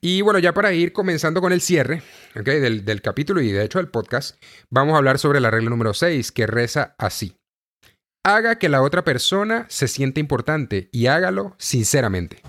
Y 0.00 0.20
bueno, 0.20 0.38
ya 0.38 0.52
para 0.52 0.72
ir 0.72 0.92
comenzando 0.92 1.40
con 1.40 1.52
el 1.52 1.60
cierre 1.60 2.02
del, 2.34 2.84
del 2.84 3.02
capítulo 3.02 3.40
y 3.40 3.50
de 3.50 3.64
hecho 3.64 3.78
del 3.78 3.88
podcast, 3.88 4.36
vamos 4.70 4.94
a 4.94 4.98
hablar 4.98 5.18
sobre 5.18 5.40
la 5.40 5.50
regla 5.50 5.70
número 5.70 5.94
6 5.94 6.30
que 6.30 6.46
reza 6.46 6.94
así. 6.98 7.36
Haga 8.24 8.58
que 8.58 8.68
la 8.68 8.82
otra 8.82 9.04
persona 9.04 9.66
se 9.68 9.88
sienta 9.88 10.20
importante 10.20 10.88
y 10.92 11.06
hágalo 11.06 11.56
sinceramente. 11.58 12.42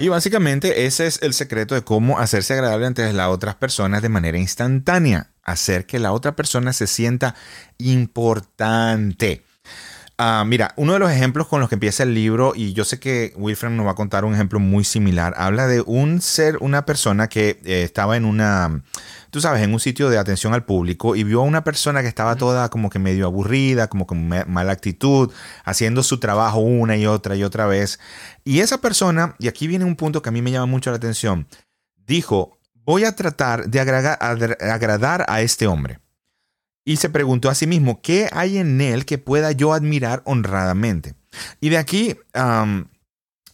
Y 0.00 0.08
básicamente 0.08 0.86
ese 0.86 1.06
es 1.06 1.20
el 1.22 1.34
secreto 1.34 1.74
de 1.74 1.82
cómo 1.82 2.18
hacerse 2.18 2.54
agradable 2.54 2.86
ante 2.86 3.12
las 3.12 3.28
otras 3.28 3.56
personas 3.56 4.00
de 4.00 4.08
manera 4.08 4.38
instantánea. 4.38 5.32
Hacer 5.42 5.84
que 5.84 5.98
la 5.98 6.12
otra 6.12 6.36
persona 6.36 6.72
se 6.72 6.86
sienta 6.86 7.34
importante. 7.76 9.44
Ah, 10.22 10.44
mira, 10.46 10.74
uno 10.76 10.92
de 10.92 10.98
los 10.98 11.10
ejemplos 11.10 11.46
con 11.48 11.60
los 11.60 11.70
que 11.70 11.76
empieza 11.76 12.02
el 12.02 12.12
libro, 12.12 12.52
y 12.54 12.74
yo 12.74 12.84
sé 12.84 13.00
que 13.00 13.32
Wilfred 13.36 13.70
nos 13.70 13.86
va 13.86 13.92
a 13.92 13.94
contar 13.94 14.26
un 14.26 14.34
ejemplo 14.34 14.60
muy 14.60 14.84
similar, 14.84 15.32
habla 15.38 15.66
de 15.66 15.80
un 15.80 16.20
ser, 16.20 16.58
una 16.58 16.84
persona 16.84 17.26
que 17.26 17.58
eh, 17.64 17.84
estaba 17.84 18.18
en 18.18 18.26
una, 18.26 18.82
tú 19.30 19.40
sabes, 19.40 19.62
en 19.62 19.72
un 19.72 19.80
sitio 19.80 20.10
de 20.10 20.18
atención 20.18 20.52
al 20.52 20.66
público 20.66 21.16
y 21.16 21.24
vio 21.24 21.40
a 21.40 21.44
una 21.44 21.64
persona 21.64 22.02
que 22.02 22.08
estaba 22.08 22.36
toda 22.36 22.68
como 22.68 22.90
que 22.90 22.98
medio 22.98 23.24
aburrida, 23.24 23.88
como 23.88 24.06
con 24.06 24.28
mala 24.28 24.72
actitud, 24.72 25.32
haciendo 25.64 26.02
su 26.02 26.20
trabajo 26.20 26.58
una 26.58 26.98
y 26.98 27.06
otra 27.06 27.34
y 27.34 27.42
otra 27.42 27.64
vez. 27.64 27.98
Y 28.44 28.60
esa 28.60 28.76
persona, 28.76 29.36
y 29.38 29.48
aquí 29.48 29.66
viene 29.68 29.86
un 29.86 29.96
punto 29.96 30.20
que 30.20 30.28
a 30.28 30.32
mí 30.32 30.42
me 30.42 30.50
llama 30.50 30.66
mucho 30.66 30.90
la 30.90 30.98
atención, 30.98 31.48
dijo, 31.96 32.58
voy 32.74 33.04
a 33.04 33.16
tratar 33.16 33.70
de 33.70 33.80
agradar 33.80 35.24
a 35.30 35.40
este 35.40 35.66
hombre 35.66 35.98
y 36.84 36.96
se 36.96 37.10
preguntó 37.10 37.50
a 37.50 37.54
sí 37.54 37.66
mismo, 37.66 38.00
¿qué 38.02 38.28
hay 38.32 38.58
en 38.58 38.80
él 38.80 39.04
que 39.04 39.18
pueda 39.18 39.52
yo 39.52 39.72
admirar 39.72 40.22
honradamente? 40.24 41.14
Y 41.60 41.68
de 41.68 41.78
aquí 41.78 42.16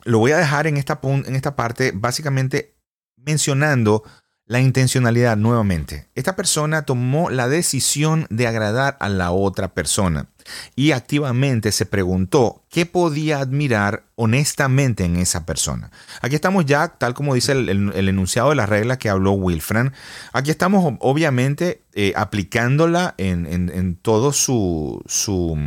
lo 0.05 0.19
voy 0.19 0.33
a 0.33 0.39
dejar 0.39 0.67
en 0.67 0.77
esta, 0.77 1.01
en 1.03 1.35
esta 1.35 1.57
parte 1.57 1.93
básicamente 1.95 2.77
mencionando 3.17 4.05
la 4.47 4.61
intencionalidad 4.61 5.37
nuevamente. 5.37 6.07
Esta 6.15 6.37
persona 6.37 6.83
tomó 6.83 7.31
la 7.31 7.49
decisión 7.49 8.27
de 8.31 8.47
agradar 8.47 8.97
a 9.01 9.09
la 9.09 9.33
otra 9.33 9.75
persona 9.75 10.29
y 10.77 10.93
activamente 10.93 11.73
se 11.73 11.85
preguntó 11.85 12.65
qué 12.71 12.87
podía 12.87 13.41
admirar 13.41 14.05
honestamente 14.15 15.05
en 15.05 15.17
esa 15.17 15.45
persona. 15.45 15.91
Aquí 16.21 16.37
estamos 16.37 16.65
ya, 16.65 16.89
tal 16.97 17.15
como 17.15 17.35
dice 17.35 17.53
el, 17.53 17.93
enunciado 17.93 18.51
de 18.51 18.55
la 18.55 18.67
regla 18.67 18.99
que 18.99 19.09
habló 19.09 19.33
Wilfran, 19.33 19.93
aquí 20.33 20.53
estamos 20.53 20.95
obviamente 21.01 21.83
eh, 21.95 22.13
aplicándola 22.15 23.15
en, 23.19 23.97
todo 23.97 24.33
su, 24.33 25.03
su, 25.07 25.59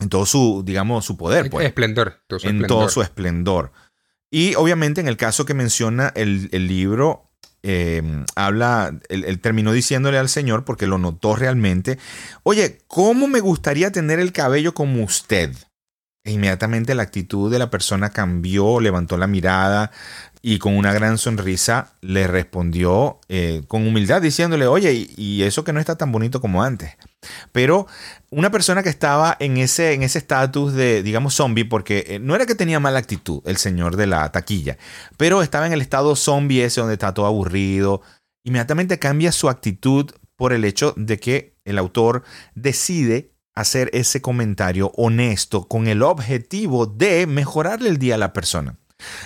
en 0.00 0.08
todo 0.08 0.24
su, 0.24 0.62
digamos, 0.64 1.04
su 1.04 1.18
poder. 1.18 1.50
Pues, 1.50 1.66
esplendor. 1.66 2.22
en 2.42 2.66
todo 2.66 2.88
su 2.88 3.02
esplendor. 3.02 3.70
Y 4.30 4.54
obviamente 4.54 5.02
en 5.02 5.08
el 5.08 5.18
caso 5.18 5.44
que 5.44 5.52
menciona 5.52 6.10
el, 6.16 6.48
el 6.52 6.66
libro, 6.66 7.31
Em, 7.64 8.24
habla, 8.34 8.98
él, 9.08 9.40
terminó 9.40 9.72
diciéndole 9.72 10.18
al 10.18 10.28
Señor, 10.28 10.64
porque 10.64 10.86
lo 10.86 10.98
notó 10.98 11.36
realmente, 11.36 11.98
oye, 12.42 12.78
¿cómo 12.88 13.28
me 13.28 13.40
gustaría 13.40 13.92
tener 13.92 14.18
el 14.18 14.32
cabello 14.32 14.74
como 14.74 15.04
usted? 15.04 15.54
E 16.24 16.32
inmediatamente 16.32 16.94
la 16.94 17.04
actitud 17.04 17.50
de 17.50 17.58
la 17.58 17.70
persona 17.70 18.10
cambió, 18.10 18.80
levantó 18.80 19.16
la 19.16 19.26
mirada, 19.28 19.92
y 20.42 20.58
con 20.58 20.76
una 20.76 20.92
gran 20.92 21.18
sonrisa 21.18 21.94
le 22.00 22.26
respondió 22.26 23.20
eh, 23.28 23.62
con 23.68 23.86
humildad 23.86 24.20
diciéndole, 24.20 24.66
oye, 24.66 25.08
y, 25.16 25.42
eso 25.42 25.62
que 25.62 25.72
no 25.72 25.78
está 25.78 25.96
tan 25.96 26.10
bonito 26.10 26.40
como 26.40 26.64
antes. 26.64 26.96
Pero 27.52 27.86
una 28.30 28.50
persona 28.50 28.82
que 28.82 28.88
estaba 28.88 29.36
en 29.38 29.56
ese 29.56 29.92
en 29.92 30.02
ese 30.02 30.18
estatus 30.18 30.72
de, 30.74 31.02
digamos, 31.02 31.34
zombie, 31.34 31.64
porque 31.64 32.04
eh, 32.08 32.18
no 32.18 32.34
era 32.34 32.46
que 32.46 32.54
tenía 32.54 32.80
mala 32.80 32.98
actitud 32.98 33.42
el 33.46 33.56
señor 33.56 33.96
de 33.96 34.06
la 34.06 34.30
taquilla, 34.32 34.78
pero 35.16 35.42
estaba 35.42 35.66
en 35.66 35.72
el 35.72 35.82
estado 35.82 36.16
zombie 36.16 36.64
ese 36.64 36.80
donde 36.80 36.94
está 36.94 37.14
todo 37.14 37.26
aburrido, 37.26 38.02
inmediatamente 38.44 38.98
cambia 38.98 39.32
su 39.32 39.48
actitud 39.48 40.10
por 40.36 40.52
el 40.52 40.64
hecho 40.64 40.94
de 40.96 41.18
que 41.20 41.54
el 41.64 41.78
autor 41.78 42.24
decide 42.54 43.32
hacer 43.54 43.90
ese 43.92 44.20
comentario 44.20 44.90
honesto 44.96 45.68
con 45.68 45.86
el 45.86 46.02
objetivo 46.02 46.86
de 46.86 47.26
mejorarle 47.26 47.90
el 47.90 47.98
día 47.98 48.14
a 48.14 48.18
la 48.18 48.32
persona. 48.32 48.76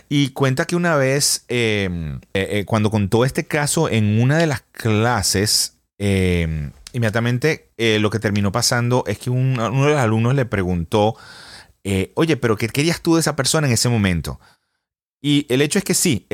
Y 0.08 0.30
cuenta 0.30 0.64
que 0.64 0.76
una 0.76 0.96
vez, 0.96 1.44
em, 1.48 2.16
eh, 2.34 2.48
eh, 2.50 2.64
cuando 2.64 2.90
contó 2.90 3.24
este 3.24 3.44
caso 3.46 3.88
en 3.88 4.20
una 4.20 4.38
de 4.38 4.46
las 4.46 4.62
clases, 4.72 5.78
em, 5.98 6.72
inmediatamente 6.96 7.72
eh, 7.76 7.98
lo 8.00 8.10
que 8.10 8.18
terminó 8.18 8.50
pasando 8.52 9.04
es 9.06 9.18
que 9.18 9.30
uno 9.30 9.70
de 9.70 9.90
los 9.90 10.00
alumnos 10.00 10.34
le 10.34 10.46
preguntó, 10.46 11.16
oye, 12.14 12.36
pero 12.36 12.56
¿qué 12.56 12.68
querías 12.68 13.00
tú 13.00 13.14
de 13.14 13.20
esa 13.20 13.36
persona 13.36 13.68
en 13.68 13.74
ese 13.74 13.88
momento? 13.88 14.40
Y 15.22 15.46
el 15.48 15.62
hecho 15.62 15.78
es 15.78 15.84
que 15.84 15.94
sí, 15.94 16.26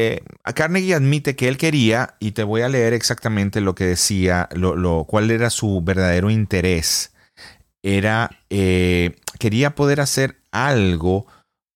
a 0.44 0.52
Carnegie 0.54 0.94
admite 0.94 1.36
que 1.36 1.48
él 1.48 1.58
quería, 1.58 2.16
y 2.20 2.32
te 2.32 2.42
voy 2.42 2.62
a 2.62 2.70
leer 2.70 2.94
exactamente 2.94 3.60
lo 3.60 3.74
que 3.74 3.84
decía, 3.84 4.48
lo, 4.54 5.04
cuál 5.04 5.30
era 5.30 5.50
su 5.50 5.82
verdadero 5.82 6.30
interés. 6.30 7.12
Era, 7.82 8.30
quería 9.38 9.74
poder 9.74 10.00
hacer 10.00 10.40
algo 10.52 11.26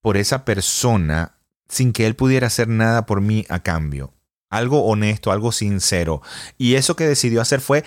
por 0.00 0.16
esa 0.16 0.44
persona 0.44 1.36
sin 1.68 1.92
que 1.92 2.06
él 2.06 2.14
pudiera 2.14 2.46
hacer 2.46 2.68
nada 2.68 3.06
por 3.06 3.20
mí 3.20 3.44
a 3.48 3.62
cambio. 3.62 4.15
Algo 4.50 4.84
honesto, 4.84 5.32
algo 5.32 5.52
sincero. 5.52 6.22
Y 6.56 6.74
eso 6.74 6.96
que 6.96 7.06
decidió 7.06 7.40
hacer 7.40 7.60
fue 7.60 7.84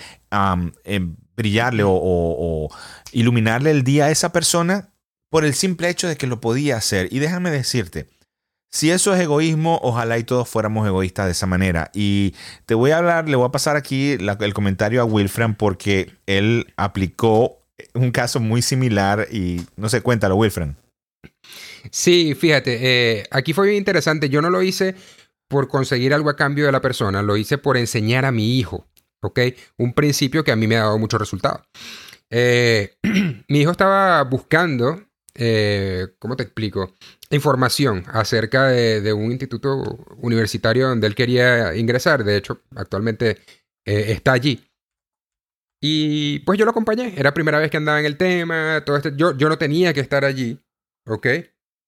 em, 0.84 1.16
brillarle 1.36 1.82
o, 1.86 2.68
iluminarle 3.12 3.70
el 3.70 3.82
día 3.82 4.06
a 4.06 4.10
esa 4.10 4.32
persona 4.32 4.90
por 5.30 5.44
el 5.44 5.54
simple 5.54 5.88
hecho 5.88 6.08
de 6.08 6.16
que 6.16 6.26
lo 6.26 6.40
podía 6.40 6.76
hacer. 6.76 7.08
Y 7.10 7.18
déjame 7.18 7.50
decirte, 7.50 8.08
si 8.70 8.90
eso 8.90 9.14
es 9.14 9.20
egoísmo, 9.20 9.80
ojalá 9.82 10.18
y 10.18 10.24
todos 10.24 10.48
fuéramos 10.48 10.86
egoístas 10.86 11.26
de 11.26 11.32
esa 11.32 11.46
manera. 11.46 11.90
Y 11.94 12.34
te 12.66 12.74
voy 12.74 12.90
a 12.90 12.98
hablar, 12.98 13.28
le 13.28 13.36
voy 13.36 13.46
a 13.46 13.52
pasar 13.52 13.76
aquí 13.76 14.12
el 14.12 14.54
comentario 14.54 15.00
a 15.00 15.04
Wilfran 15.04 15.54
porque 15.54 16.12
él 16.26 16.72
aplicó 16.76 17.60
un 17.94 18.10
caso 18.10 18.40
muy 18.40 18.62
similar 18.62 19.28
y 19.30 19.62
no 19.76 19.88
sé, 19.88 20.02
cuéntalo, 20.02 20.36
Wilfran. 20.36 20.76
Sí, 21.90 22.34
fíjate, 22.34 22.78
eh, 22.82 23.24
aquí 23.30 23.52
fue 23.52 23.66
bien 23.66 23.78
interesante. 23.78 24.28
Yo 24.28 24.42
no 24.42 24.50
lo 24.50 24.62
hice 24.62 24.94
por 25.50 25.66
conseguir 25.66 26.14
algo 26.14 26.30
a 26.30 26.36
cambio 26.36 26.64
de 26.64 26.72
la 26.72 26.80
persona, 26.80 27.22
lo 27.22 27.36
hice 27.36 27.58
por 27.58 27.76
enseñar 27.76 28.24
a 28.24 28.30
mi 28.30 28.56
hijo, 28.56 28.86
¿ok? 29.20 29.40
Un 29.78 29.94
principio 29.94 30.44
que 30.44 30.52
a 30.52 30.56
mí 30.56 30.68
me 30.68 30.76
ha 30.76 30.84
dado 30.84 30.98
mucho 30.98 31.18
resultado. 31.18 31.64
Eh, 32.30 32.94
mi 33.48 33.60
hijo 33.60 33.72
estaba 33.72 34.22
buscando, 34.22 35.02
eh, 35.34 36.06
¿cómo 36.20 36.36
te 36.36 36.44
explico? 36.44 36.94
Información 37.30 38.04
acerca 38.12 38.68
de, 38.68 39.12
un 39.12 39.32
instituto 39.32 40.06
universitario 40.18 40.88
donde 40.88 41.08
él 41.08 41.16
quería 41.16 41.74
ingresar. 41.74 42.22
De 42.22 42.36
hecho, 42.36 42.60
actualmente 42.76 43.38
está 43.84 44.32
allí. 44.32 44.64
Y 45.82 46.40
pues 46.40 46.60
yo 46.60 46.64
lo 46.64 46.70
acompañé. 46.70 47.14
Era 47.16 47.34
primera 47.34 47.58
vez 47.58 47.72
que 47.72 47.76
andaba 47.76 47.98
en 47.98 48.06
el 48.06 48.16
tema. 48.16 48.84
Todo 48.86 48.96
este, 48.98 49.16
yo, 49.16 49.36
yo 49.36 49.48
no 49.48 49.58
tenía 49.58 49.92
que 49.92 50.00
estar 50.00 50.24
allí. 50.24 50.60
¿Ok? 51.08 51.26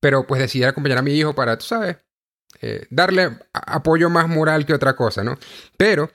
Pero 0.01 0.27
pues 0.27 0.41
decidí 0.41 0.65
acompañar 0.65 0.99
a 0.99 1.03
mi 1.03 1.13
hijo 1.13 1.33
para, 1.35 1.57
tú 1.57 1.65
sabes, 1.65 1.99
eh, 2.63 2.87
darle 2.91 3.31
apoyo 3.53 4.09
más 4.09 4.29
moral 4.29 4.65
que 4.65 4.75
otra 4.75 4.95
cosa, 4.95 5.23
¿no? 5.23 5.39
Pero 5.77 6.11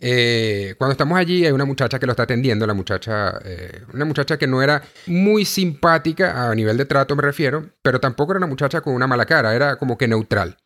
eh, 0.00 0.74
cuando 0.76 0.92
estamos 0.92 1.16
allí 1.16 1.46
hay 1.46 1.52
una 1.52 1.64
muchacha 1.64 1.98
que 1.98 2.04
lo 2.04 2.12
está 2.12 2.24
atendiendo, 2.24 2.66
la 2.66 2.74
muchacha, 2.74 3.38
eh, 3.44 3.82
una 3.94 4.04
muchacha 4.04 4.36
que 4.36 4.46
no 4.46 4.60
era 4.60 4.82
muy 5.06 5.44
simpática 5.46 6.50
a 6.50 6.54
nivel 6.54 6.76
de 6.76 6.84
trato 6.84 7.16
me 7.16 7.22
refiero, 7.22 7.70
pero 7.80 8.00
tampoco 8.00 8.32
era 8.32 8.38
una 8.38 8.46
muchacha 8.46 8.80
con 8.82 8.92
una 8.94 9.06
mala 9.06 9.24
cara, 9.24 9.54
era 9.54 9.76
como 9.76 9.96
que 9.96 10.08
neutral. 10.08 10.58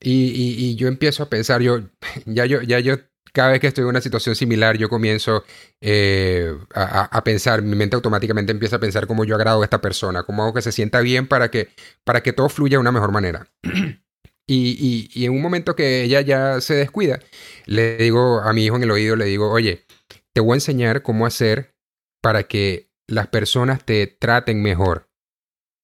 Y, 0.00 0.76
yo 0.76 0.86
empiezo 0.86 1.24
a 1.24 1.28
pensar, 1.28 1.60
yo, 1.60 1.80
ya 2.26 2.46
yo, 2.46 2.62
ya 2.62 2.78
yo 2.78 2.98
cada 3.32 3.50
vez 3.50 3.60
que 3.60 3.66
estoy 3.66 3.82
en 3.82 3.88
una 3.88 4.00
situación 4.00 4.36
similar, 4.36 4.76
yo 4.76 4.88
comienzo 4.88 5.44
eh, 5.80 6.56
a, 6.74 7.24
pensar, 7.24 7.62
mi 7.62 7.76
mente 7.76 7.96
automáticamente 7.96 8.52
empieza 8.52 8.76
a 8.76 8.80
pensar 8.80 9.06
cómo 9.06 9.24
yo 9.24 9.34
agrado 9.34 9.62
a 9.62 9.64
esta 9.64 9.80
persona, 9.80 10.22
cómo 10.22 10.42
hago 10.42 10.54
que 10.54 10.62
se 10.62 10.72
sienta 10.72 11.00
bien 11.00 11.26
para 11.26 11.50
que, 11.50 11.68
para 12.04 12.22
que 12.22 12.32
todo 12.32 12.48
fluya 12.48 12.76
de 12.76 12.80
una 12.80 12.92
mejor 12.92 13.12
manera. 13.12 13.48
y, 14.50 15.10
y, 15.14 15.24
en 15.26 15.32
un 15.32 15.42
momento 15.42 15.76
que 15.76 16.02
ella 16.02 16.22
ya 16.22 16.60
se 16.62 16.74
descuida, 16.74 17.20
le 17.66 17.98
digo 17.98 18.40
a 18.40 18.52
mi 18.54 18.64
hijo 18.64 18.76
en 18.76 18.82
el 18.82 18.90
oído, 18.90 19.14
le 19.14 19.26
digo, 19.26 19.50
oye, 19.50 19.84
te 20.32 20.40
voy 20.40 20.54
a 20.54 20.56
enseñar 20.56 21.02
cómo 21.02 21.26
hacer 21.26 21.74
para 22.22 22.44
que 22.44 22.90
las 23.06 23.26
personas 23.26 23.84
te 23.84 24.06
traten 24.06 24.62
mejor. 24.62 25.10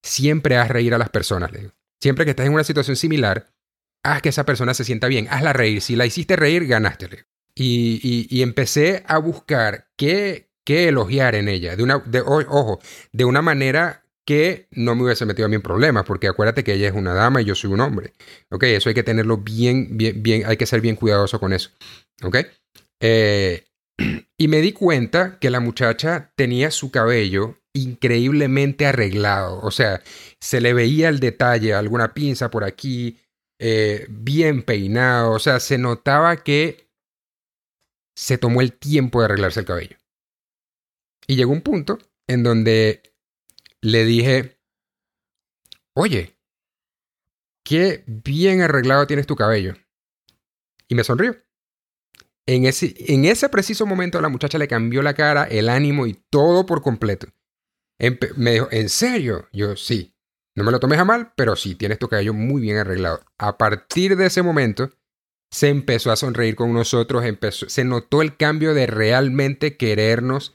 Siempre 0.03 0.57
haz 0.57 0.69
reír 0.69 0.93
a 0.93 0.97
las 0.97 1.09
personas, 1.09 1.51
le 1.51 1.59
digo. 1.59 1.73
Siempre 2.01 2.25
que 2.25 2.31
estás 2.31 2.45
en 2.45 2.53
una 2.53 2.63
situación 2.63 2.95
similar, 2.95 3.53
haz 4.03 4.21
que 4.21 4.29
esa 4.29 4.45
persona 4.45 4.73
se 4.73 4.83
sienta 4.83 5.07
bien, 5.07 5.27
hazla 5.29 5.53
reír. 5.53 5.81
Si 5.81 5.95
la 5.95 6.05
hiciste 6.05 6.35
reír, 6.35 6.65
ganaste. 6.67 7.07
Le 7.07 7.15
digo. 7.17 7.29
Y, 7.55 8.41
empecé 8.41 9.03
a 9.07 9.17
buscar 9.17 9.89
qué, 9.95 10.51
qué, 10.63 10.87
elogiar 10.87 11.35
en 11.35 11.49
ella. 11.49 11.75
De 11.75 11.83
una, 11.83 11.99
de, 11.99 12.21
ojo, 12.21 12.79
de 13.11 13.25
una 13.25 13.41
manera 13.41 14.04
que 14.25 14.67
no 14.71 14.95
me 14.95 15.03
hubiese 15.03 15.25
metido 15.25 15.45
a 15.45 15.49
mí 15.49 15.55
en 15.55 15.61
problemas, 15.61 16.03
porque 16.05 16.27
acuérdate 16.27 16.63
que 16.63 16.73
ella 16.73 16.87
es 16.87 16.95
una 16.95 17.13
dama 17.13 17.41
y 17.41 17.45
yo 17.45 17.55
soy 17.55 17.71
un 17.71 17.81
hombre. 17.81 18.13
¿Ok? 18.49 18.63
Eso 18.63 18.89
hay 18.89 18.95
que 18.95 19.03
tenerlo 19.03 19.37
bien, 19.37 19.97
bien, 19.97 20.21
bien, 20.23 20.43
hay 20.45 20.57
que 20.57 20.65
ser 20.65 20.81
bien 20.81 20.95
cuidadoso 20.95 21.39
con 21.39 21.53
eso. 21.53 21.69
¿Ok? 22.23 22.37
Eh, 22.99 23.65
y 24.37 24.47
me 24.47 24.61
di 24.61 24.73
cuenta 24.73 25.37
que 25.39 25.49
la 25.49 25.59
muchacha 25.59 26.31
tenía 26.35 26.71
su 26.71 26.91
cabello 26.91 27.59
increíblemente 27.73 28.85
arreglado. 28.85 29.59
O 29.61 29.71
sea, 29.71 30.01
se 30.39 30.61
le 30.61 30.73
veía 30.73 31.09
el 31.09 31.19
detalle, 31.19 31.73
alguna 31.73 32.13
pinza 32.13 32.49
por 32.49 32.63
aquí, 32.63 33.19
eh, 33.59 34.07
bien 34.09 34.63
peinado, 34.63 35.31
o 35.31 35.39
sea, 35.39 35.59
se 35.59 35.77
notaba 35.77 36.37
que 36.37 36.89
se 38.17 38.37
tomó 38.37 38.61
el 38.61 38.73
tiempo 38.73 39.19
de 39.19 39.25
arreglarse 39.25 39.59
el 39.59 39.65
cabello. 39.65 39.97
Y 41.27 41.35
llegó 41.35 41.51
un 41.51 41.61
punto 41.61 41.99
en 42.27 42.43
donde 42.43 43.14
le 43.85 44.03
dije, 44.03 44.59
oye, 45.93 46.39
qué 47.63 48.03
bien 48.07 48.61
arreglado 48.61 49.05
tienes 49.05 49.27
tu 49.27 49.35
cabello. 49.35 49.75
Y 50.87 50.95
me 50.95 51.03
sonrió. 51.03 51.37
En 52.47 52.65
ese, 52.65 52.95
en 53.13 53.25
ese 53.25 53.47
preciso 53.47 53.85
momento 53.85 54.21
la 54.21 54.29
muchacha 54.29 54.57
le 54.57 54.67
cambió 54.67 55.03
la 55.03 55.13
cara, 55.13 55.43
el 55.43 55.69
ánimo 55.69 56.07
y 56.07 56.15
todo 56.31 56.65
por 56.65 56.81
completo. 56.81 57.27
me 58.37 58.53
dijo, 58.53 58.67
¿en 58.71 58.89
serio? 58.89 59.47
Yo, 59.53 59.75
sí. 59.75 60.15
No 60.55 60.63
me 60.63 60.71
lo 60.71 60.79
tomes 60.79 60.97
a 60.97 61.05
mal, 61.05 61.33
pero 61.35 61.55
sí, 61.55 61.75
tienes 61.75 61.99
tu 61.99 62.07
cabello 62.07 62.33
muy 62.33 62.61
bien 62.61 62.77
arreglado. 62.77 63.23
A 63.37 63.57
partir 63.57 64.15
de 64.15 64.25
ese 64.25 64.41
momento, 64.41 64.89
se 65.51 65.69
empezó 65.69 66.11
a 66.11 66.15
sonreír 66.15 66.55
con 66.55 66.73
nosotros, 66.73 67.23
empezó, 67.23 67.69
se 67.69 67.83
notó 67.83 68.23
el 68.23 68.35
cambio 68.35 68.73
de 68.73 68.87
realmente 68.87 69.77
querernos 69.77 70.54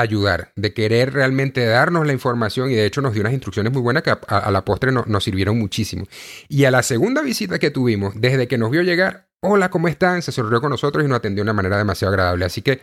ayudar, 0.00 0.52
de 0.56 0.72
querer 0.72 1.12
realmente 1.12 1.64
darnos 1.64 2.06
la 2.06 2.12
información 2.12 2.70
y 2.70 2.74
de 2.74 2.86
hecho 2.86 3.00
nos 3.00 3.12
dio 3.12 3.22
unas 3.22 3.32
instrucciones 3.32 3.72
muy 3.72 3.82
buenas 3.82 4.02
que 4.02 4.10
a, 4.10 4.50
la 4.50 4.64
postre 4.64 4.92
nos 4.92 5.24
sirvieron 5.24 5.58
muchísimo. 5.58 6.06
Y 6.48 6.64
a 6.64 6.70
la 6.70 6.82
segunda 6.82 7.22
visita 7.22 7.58
que 7.58 7.70
tuvimos, 7.70 8.14
desde 8.16 8.48
que 8.48 8.58
nos 8.58 8.70
vio 8.70 8.82
llegar, 8.82 9.28
hola, 9.40 9.70
¿cómo 9.70 9.88
están? 9.88 10.22
Se 10.22 10.32
sonrió 10.32 10.60
con 10.60 10.70
nosotros 10.70 11.04
y 11.04 11.08
nos 11.08 11.18
atendió 11.18 11.42
de 11.42 11.50
una 11.50 11.52
manera 11.52 11.78
demasiado 11.78 12.12
agradable. 12.12 12.44
Así 12.44 12.62
que, 12.62 12.82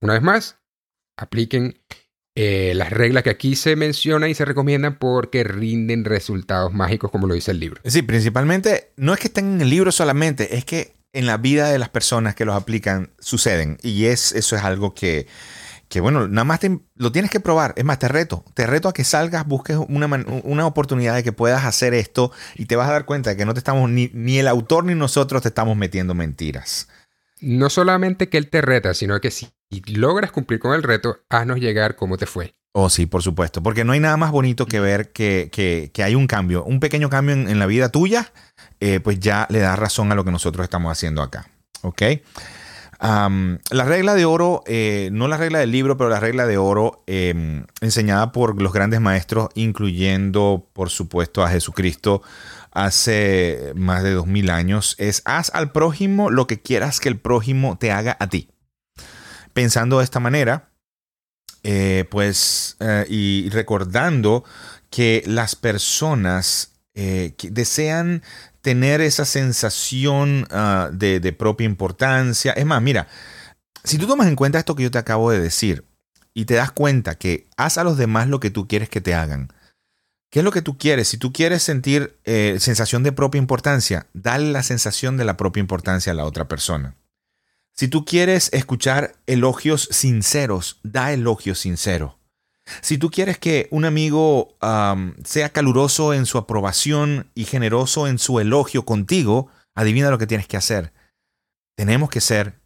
una 0.00 0.14
vez 0.14 0.22
más, 0.22 0.58
apliquen 1.16 1.80
eh, 2.36 2.72
las 2.74 2.90
reglas 2.90 3.22
que 3.22 3.30
aquí 3.30 3.54
se 3.56 3.76
mencionan 3.76 4.30
y 4.30 4.34
se 4.34 4.44
recomiendan 4.44 4.98
porque 4.98 5.44
rinden 5.44 6.04
resultados 6.04 6.72
mágicos, 6.72 7.10
como 7.10 7.26
lo 7.26 7.34
dice 7.34 7.52
el 7.52 7.60
libro. 7.60 7.80
Sí, 7.84 8.02
principalmente, 8.02 8.90
no 8.96 9.12
es 9.14 9.20
que 9.20 9.28
estén 9.28 9.54
en 9.54 9.60
el 9.60 9.70
libro 9.70 9.92
solamente, 9.92 10.56
es 10.56 10.64
que 10.64 10.94
en 11.12 11.26
la 11.26 11.36
vida 11.36 11.70
de 11.70 11.78
las 11.78 11.90
personas 11.90 12.34
que 12.34 12.44
los 12.44 12.56
aplican 12.56 13.10
suceden. 13.20 13.78
Y 13.82 14.06
es, 14.06 14.32
eso 14.32 14.56
es 14.56 14.62
algo 14.62 14.94
que 14.94 15.28
que 15.94 16.00
bueno, 16.00 16.26
nada 16.26 16.42
más 16.42 16.58
lo 16.96 17.12
tienes 17.12 17.30
que 17.30 17.38
probar. 17.38 17.72
Es 17.76 17.84
más, 17.84 18.00
te 18.00 18.08
reto, 18.08 18.44
te 18.54 18.66
reto 18.66 18.88
a 18.88 18.92
que 18.92 19.04
salgas, 19.04 19.46
busques 19.46 19.76
una, 19.76 20.06
una, 20.42 20.66
oportunidad 20.66 21.14
de 21.14 21.22
que 21.22 21.30
puedas 21.30 21.64
hacer 21.64 21.94
esto 21.94 22.32
y 22.56 22.66
te 22.66 22.74
vas 22.74 22.88
a 22.88 22.92
dar 22.92 23.04
cuenta 23.04 23.30
de 23.30 23.36
que 23.36 23.44
no 23.44 23.54
te 23.54 23.60
estamos, 23.60 23.88
ni, 23.88 24.10
ni 24.12 24.38
el 24.38 24.48
autor 24.48 24.86
ni 24.86 24.96
nosotros 24.96 25.42
te 25.42 25.48
estamos 25.50 25.76
metiendo 25.76 26.12
mentiras. 26.12 26.88
No 27.40 27.70
solamente 27.70 28.28
que 28.28 28.38
él 28.38 28.50
te 28.50 28.60
reta, 28.60 28.92
sino 28.92 29.20
que 29.20 29.30
si 29.30 29.52
logras 29.86 30.32
cumplir 30.32 30.58
con 30.58 30.74
el 30.74 30.82
reto, 30.82 31.20
haznos 31.28 31.60
llegar 31.60 31.94
cómo 31.94 32.16
te 32.18 32.26
fue. 32.26 32.56
Oh, 32.72 32.90
sí, 32.90 33.06
por 33.06 33.22
supuesto. 33.22 33.62
Porque 33.62 33.84
no 33.84 33.92
hay 33.92 34.00
nada 34.00 34.16
más 34.16 34.32
bonito 34.32 34.66
que 34.66 34.80
ver 34.80 35.12
que, 35.12 35.48
que, 35.52 35.92
que 35.94 36.02
hay 36.02 36.16
un 36.16 36.26
cambio, 36.26 36.64
un 36.64 36.80
pequeño 36.80 37.08
cambio 37.08 37.36
en, 37.36 37.58
la 37.60 37.66
vida 37.66 37.88
tuya, 37.90 38.32
eh, 38.80 38.98
pues 38.98 39.20
ya 39.20 39.46
le 39.48 39.60
da 39.60 39.76
razón 39.76 40.10
a 40.10 40.16
lo 40.16 40.24
que 40.24 40.32
nosotros 40.32 40.64
estamos 40.64 40.90
haciendo 40.90 41.22
acá. 41.22 41.46
¿Ok? 41.82 42.02
La 43.00 43.84
regla 43.84 44.14
de 44.14 44.24
oro, 44.24 44.62
eh, 44.66 45.08
no 45.12 45.28
la 45.28 45.36
regla 45.36 45.58
del 45.58 45.70
libro, 45.70 45.96
pero 45.96 46.10
la 46.10 46.20
regla 46.20 46.46
de 46.46 46.58
oro 46.58 47.02
em, 47.06 47.66
enseñada 47.80 48.32
por 48.32 48.60
los 48.60 48.72
grandes 48.72 49.00
maestros, 49.00 49.48
incluyendo, 49.54 50.68
por 50.72 50.90
supuesto, 50.90 51.42
a 51.42 51.50
Jesucristo 51.50 52.22
hace 52.70 53.72
más 53.76 54.02
de 54.02 54.12
dos 54.12 54.26
mil 54.26 54.50
años, 54.50 54.96
es 54.98 55.22
haz 55.24 55.50
al 55.54 55.70
prójimo 55.72 56.30
lo 56.30 56.46
que 56.46 56.60
quieras 56.60 57.00
que 57.00 57.08
el 57.08 57.18
prójimo 57.18 57.78
te 57.78 57.92
haga 57.92 58.16
a 58.18 58.28
ti. 58.28 58.48
Pensando 59.52 59.98
de 59.98 60.04
esta 60.04 60.18
manera, 60.18 60.70
eh, 61.62 62.04
pues, 62.10 62.76
eh, 62.80 63.06
y 63.08 63.48
recordando 63.50 64.44
que 64.90 65.22
las 65.26 65.56
personas 65.56 66.70
que 66.96 67.34
desean 67.50 68.22
tener 68.64 69.00
esa 69.00 69.24
sensación 69.24 70.48
ah, 70.50 70.90
de, 70.92 71.20
de 71.20 71.32
propia 71.32 71.66
importancia. 71.66 72.52
Es 72.52 72.66
más, 72.66 72.82
mira, 72.82 73.06
si 73.84 73.98
tú 73.98 74.08
tomas 74.08 74.26
en 74.26 74.34
cuenta 74.34 74.58
esto 74.58 74.74
que 74.74 74.82
yo 74.82 74.90
te 74.90 74.98
acabo 74.98 75.30
de 75.30 75.38
decir 75.38 75.84
y 76.32 76.46
te 76.46 76.54
das 76.54 76.72
cuenta 76.72 77.14
que 77.14 77.46
haz 77.56 77.78
a 77.78 77.84
los 77.84 77.96
demás 77.96 78.26
lo 78.26 78.40
que 78.40 78.50
tú 78.50 78.66
quieres 78.66 78.88
que 78.88 79.00
te 79.00 79.14
hagan, 79.14 79.52
¿Qué 80.34 80.40
es 80.40 80.44
lo 80.44 80.50
que 80.50 80.62
tú 80.62 80.76
quieres? 80.76 81.06
Si 81.06 81.16
tú 81.16 81.32
quieres 81.32 81.62
sentir 81.62 82.18
eh, 82.24 82.56
sensación 82.58 83.04
de 83.04 83.12
propia 83.12 83.38
importancia, 83.38 84.08
dale 84.14 84.50
la 84.50 84.64
sensación 84.64 85.16
de 85.16 85.24
la 85.24 85.36
propia 85.36 85.60
importancia 85.60 86.10
a 86.10 86.16
la 86.16 86.24
otra 86.24 86.48
persona. 86.48 86.96
Si 87.72 87.86
tú 87.86 88.04
quieres 88.04 88.50
escuchar 88.52 89.14
elogios 89.28 89.86
sinceros, 89.92 90.80
da 90.82 91.12
elogios 91.12 91.60
sinceros. 91.60 92.16
Si 92.80 92.98
tú 92.98 93.10
quieres 93.10 93.38
que 93.38 93.68
un 93.70 93.84
amigo 93.84 94.56
sea 95.24 95.50
caluroso 95.50 96.14
en 96.14 96.26
su 96.26 96.38
aprobación 96.38 97.30
y 97.34 97.44
generoso 97.44 98.08
en 98.08 98.18
su 98.18 98.40
elogio 98.40 98.84
contigo, 98.84 99.50
adivina 99.74 100.10
lo 100.10 100.18
que 100.18 100.26
tienes 100.26 100.48
que 100.48 100.56
hacer. 100.56 100.92
Tenemos 101.76 102.08
que 102.08 102.20
ser 102.20 102.60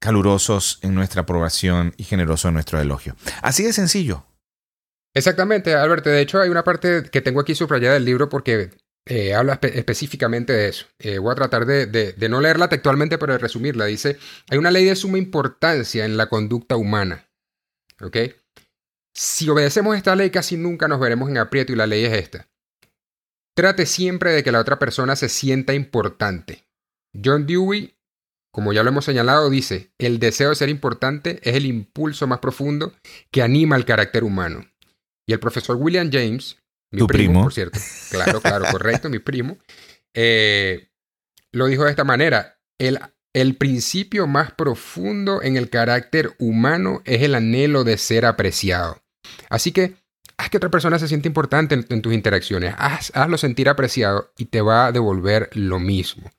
calurosos 0.00 0.78
en 0.82 0.94
nuestra 0.94 1.22
aprobación 1.22 1.94
y 1.96 2.04
generosos 2.04 2.48
en 2.48 2.54
nuestro 2.54 2.80
elogio. 2.80 3.16
Así 3.42 3.64
de 3.64 3.72
sencillo. 3.72 4.26
Exactamente, 5.14 5.74
Alberto. 5.74 6.10
De 6.10 6.20
hecho, 6.20 6.40
hay 6.40 6.50
una 6.50 6.62
parte 6.62 7.04
que 7.10 7.22
tengo 7.22 7.40
aquí 7.40 7.54
subrayada 7.54 7.94
del 7.94 8.04
libro 8.04 8.28
porque 8.28 8.70
eh, 9.06 9.34
habla 9.34 9.58
específicamente 9.62 10.52
de 10.52 10.68
eso. 10.68 10.86
Eh, 10.98 11.18
voy 11.18 11.32
a 11.32 11.36
tratar 11.36 11.64
de, 11.64 11.86
de, 11.86 12.28
no 12.28 12.40
leerla 12.40 12.68
textualmente, 12.68 13.16
pero 13.16 13.32
de 13.32 13.38
resumirla. 13.38 13.86
Dice, 13.86 14.18
hay 14.50 14.58
una 14.58 14.70
ley 14.70 14.84
de 14.84 14.96
suma 14.96 15.16
importancia 15.16 16.04
en 16.04 16.16
la 16.16 16.28
conducta 16.28 16.76
humana. 16.76 17.28
¿Ok? 18.02 18.16
Si 19.18 19.48
obedecemos 19.48 19.96
esta 19.96 20.14
ley 20.14 20.28
casi 20.28 20.58
nunca 20.58 20.88
nos 20.88 21.00
veremos 21.00 21.30
en 21.30 21.38
aprieto 21.38 21.72
y 21.72 21.76
la 21.76 21.86
ley 21.86 22.04
es 22.04 22.12
esta. 22.12 22.50
Trate 23.54 23.86
siempre 23.86 24.32
de 24.32 24.44
que 24.44 24.52
la 24.52 24.60
otra 24.60 24.78
persona 24.78 25.16
se 25.16 25.30
sienta 25.30 25.72
importante. 25.72 26.66
John 27.24 27.46
Dewey, 27.46 27.96
como 28.52 28.74
ya 28.74 28.82
lo 28.82 28.90
hemos 28.90 29.06
señalado, 29.06 29.48
dice, 29.48 29.90
el 29.96 30.18
deseo 30.18 30.50
de 30.50 30.56
ser 30.56 30.68
importante 30.68 31.40
es 31.42 31.56
el 31.56 31.64
impulso 31.64 32.26
más 32.26 32.40
profundo 32.40 32.92
que 33.30 33.40
anima 33.40 33.76
el 33.76 33.86
carácter 33.86 34.22
humano. 34.22 34.70
Y 35.26 35.32
el 35.32 35.40
profesor 35.40 35.76
William 35.76 36.10
James, 36.12 36.58
mi 36.92 37.06
primo, 37.06 37.44
por 37.44 37.54
cierto, 37.54 37.80
claro, 38.10 38.42
claro, 38.42 38.66
correcto, 38.70 39.08
mi 39.08 39.18
primo, 39.18 39.56
eh, 40.12 40.90
lo 41.52 41.64
dijo 41.68 41.84
de 41.84 41.90
esta 41.90 42.04
manera, 42.04 42.60
el, 42.78 42.98
el 43.32 43.56
principio 43.56 44.26
más 44.26 44.52
profundo 44.52 45.40
en 45.40 45.56
el 45.56 45.70
carácter 45.70 46.34
humano 46.38 47.00
es 47.06 47.22
el 47.22 47.34
anhelo 47.34 47.82
de 47.82 47.96
ser 47.96 48.26
apreciado. 48.26 49.05
Así 49.48 49.72
que 49.72 49.96
haz 50.36 50.50
que 50.50 50.56
otra 50.56 50.70
persona 50.70 50.98
se 50.98 51.08
sienta 51.08 51.28
importante 51.28 51.74
en, 51.74 52.02
tus 52.02 52.12
interacciones. 52.12 52.74
hazlo 52.78 53.38
sentir 53.38 53.68
apreciado 53.68 54.32
y 54.36 54.46
te 54.46 54.60
va 54.60 54.86
a 54.86 54.92
devolver 54.92 55.50
lo 55.52 55.78
mismo. 55.78 56.30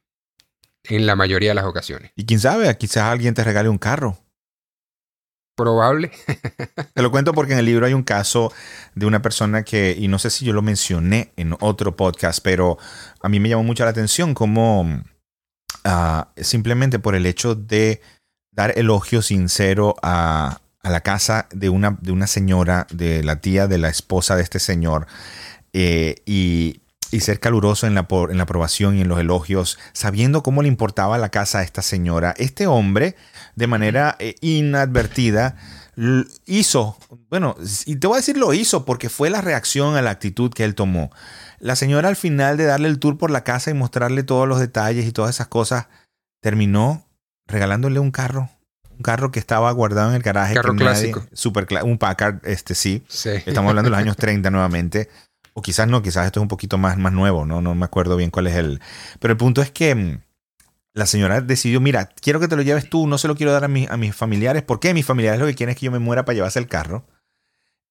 En 0.83 1.05
la 1.05 1.17
mayoría 1.17 1.49
de 1.49 1.55
las 1.55 1.65
ocasiones. 1.65 2.11
Y 2.15 2.25
quién 2.25 2.39
sabe, 2.39 2.75
quizás 2.77 3.03
alguien 3.03 3.33
te 3.33 3.43
regale 3.43 3.67
un 3.67 3.77
carro. 3.77 4.17
Probable. 5.57 6.11
Te 6.93 7.01
lo 7.01 7.09
cuento 7.09 7.33
porque 7.33 7.53
en 7.53 7.59
el 7.59 7.65
libro 7.65 7.87
hay 7.87 7.93
un 7.93 8.03
caso 8.03 8.53
de 8.93 9.07
una 9.07 9.23
persona 9.23 9.63
que, 9.63 9.95
y 9.97 10.07
no 10.07 10.19
sé 10.19 10.29
si 10.29 10.45
yo 10.45 10.53
lo 10.53 10.61
mencioné 10.61 11.33
en 11.35 11.55
otro 11.59 11.95
podcast, 11.95 12.41
pero 12.43 12.77
a 13.21 13.27
mí 13.27 13.39
me 13.39 13.49
llamó 13.49 13.63
mucho 13.63 13.83
la 13.83 13.89
atención 13.89 14.35
como 14.35 15.03
ah, 15.83 16.29
simplemente 16.37 16.99
por 16.99 17.15
el 17.15 17.25
hecho 17.25 17.55
de 17.55 18.01
dar 18.51 18.77
elogio 18.77 19.23
sincero 19.23 19.95
a, 20.03 20.61
a 20.83 20.89
la 20.89 21.01
casa 21.01 21.47
de 21.51 21.69
una, 21.69 21.97
de 22.01 22.11
una 22.11 22.27
señora, 22.27 22.87
de 22.91 23.23
la 23.23 23.41
tía 23.41 23.67
de 23.67 23.77
la 23.77 23.89
esposa 23.89 24.35
de 24.35 24.43
este 24.43 24.59
señor, 24.59 25.07
eh, 25.73 26.15
y, 26.25 26.81
ser 27.19 27.39
caluroso 27.39 27.87
en 27.87 27.95
la, 27.95 28.05
en 28.29 28.37
la 28.37 28.43
aprobación 28.43 28.95
y 28.95 29.01
en 29.01 29.07
los 29.07 29.19
elogios, 29.19 29.79
sabiendo 29.93 30.43
cómo 30.43 30.61
le 30.61 30.67
importaba 30.67 31.17
la 31.17 31.29
casa 31.29 31.59
a 31.59 31.63
esta 31.63 31.81
señora. 31.81 32.35
Este 32.37 32.67
hombre, 32.67 33.15
de 33.55 33.65
manera 33.65 34.15
eh, 34.19 34.35
inadvertida, 34.41 35.55
hizo, 36.45 36.97
bueno, 37.29 37.55
y 37.85 37.95
te 37.95 38.05
voy 38.05 38.15
a 38.15 38.19
decir 38.19 38.37
lo 38.37 38.53
hizo 38.53 38.85
porque 38.85 39.09
fue 39.09 39.31
la 39.31 39.41
reacción 39.41 39.95
a 39.95 40.03
la 40.03 40.11
actitud 40.11 40.53
que 40.53 40.63
él 40.63 40.75
tomó. 40.75 41.11
La 41.59 41.75
señora 41.75 42.07
al 42.07 42.15
final 42.15 42.55
de 42.55 42.65
darle 42.65 42.87
el 42.87 42.99
tour 42.99 43.17
por 43.17 43.31
la 43.31 43.43
casa 43.43 43.71
y 43.71 43.73
mostrarle 43.73 44.21
todos 44.21 44.47
los 44.47 44.59
detalles 44.59 45.05
y 45.07 45.11
todas 45.11 45.35
esas 45.35 45.47
cosas, 45.47 45.87
terminó 46.39 47.07
regalándole 47.47 47.99
un 47.99 48.11
carro 48.11 48.49
un 48.97 49.03
carro 49.03 49.31
que 49.31 49.39
estaba 49.39 49.71
guardado 49.71 50.09
en 50.09 50.15
el 50.15 50.21
garaje. 50.21 50.55
Carro 50.55 50.75
clásico. 50.75 51.25
super 51.33 51.67
un 51.83 51.97
Packard, 51.97 52.39
este 52.43 52.75
sí. 52.75 53.03
Estamos 53.07 53.69
hablando 53.69 53.89
de 53.89 53.91
los 53.91 53.99
años 54.03 54.17
30 54.17 54.49
nuevamente. 54.49 55.09
O 55.53 55.61
quizás 55.61 55.87
no, 55.87 56.01
quizás 56.01 56.25
esto 56.25 56.39
es 56.39 56.41
un 56.43 56.47
poquito 56.47 56.77
más, 56.77 56.97
más 56.97 57.13
nuevo, 57.13 57.45
¿no? 57.45 57.61
No 57.61 57.73
me 57.73 57.85
acuerdo 57.85 58.15
bien 58.15 58.29
cuál 58.29 58.47
es 58.47 58.55
el... 58.55 58.79
Pero 59.19 59.31
el 59.31 59.37
punto 59.37 59.61
es 59.61 59.71
que 59.71 59.95
mm, 59.95 60.21
la 60.93 61.07
señora 61.07 61.41
decidió, 61.41 61.81
mira, 61.81 62.09
quiero 62.21 62.39
que 62.39 62.47
te 62.47 62.55
lo 62.55 62.61
lleves 62.61 62.89
tú, 62.89 63.07
no 63.07 63.17
se 63.17 63.27
lo 63.27 63.35
quiero 63.35 63.51
dar 63.51 63.63
a, 63.63 63.65
a 63.65 63.97
mis 63.97 64.15
familiares. 64.15 64.61
¿Por 64.61 64.79
qué? 64.79 64.93
Mis 64.93 65.05
familiares 65.05 65.39
lo 65.39 65.47
que 65.47 65.55
quieren 65.55 65.71
es 65.71 65.79
que 65.79 65.85
yo 65.85 65.91
me 65.91 65.99
muera 65.99 66.25
para 66.25 66.35
llevarse 66.35 66.59
el 66.59 66.67
carro. 66.67 67.05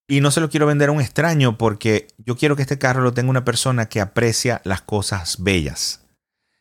Y 0.07 0.21
no 0.21 0.31
se 0.31 0.39
lo 0.39 0.49
quiero 0.49 0.65
vender 0.65 0.89
a 0.89 0.93
un 0.93 1.01
extraño 1.01 1.57
porque 1.57 2.07
yo 2.17 2.37
quiero 2.37 2.55
que 2.55 2.61
este 2.61 2.77
carro 2.77 3.01
lo 3.01 3.13
tenga 3.13 3.29
una 3.29 3.43
persona 3.43 3.89
que 3.89 3.99
aprecia 3.99 4.61
las 4.63 4.81
cosas 4.81 5.43
bellas. 5.43 6.05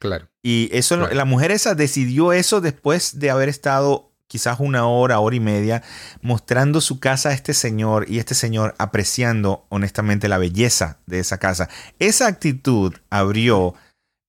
Claro. 0.00 0.28
Y 0.42 0.68
eso, 0.72 0.96
la 0.96 1.24
mujer 1.24 1.52
esa 1.52 1.74
decidió 1.74 2.32
eso 2.32 2.60
después 2.60 3.18
de 3.18 3.30
haber 3.30 3.48
estado 3.48 4.12
quizás 4.28 4.60
una 4.60 4.86
hora, 4.86 5.20
hora 5.20 5.36
y 5.36 5.40
media, 5.40 5.82
mostrando 6.22 6.80
su 6.80 7.00
casa 7.00 7.30
a 7.30 7.32
este 7.32 7.54
señor 7.54 8.06
y 8.08 8.18
este 8.18 8.34
señor 8.34 8.74
apreciando 8.78 9.66
honestamente 9.68 10.28
la 10.28 10.38
belleza 10.38 10.98
de 11.06 11.18
esa 11.18 11.38
casa. 11.38 11.68
Esa 11.98 12.26
actitud 12.26 12.94
abrió 13.10 13.74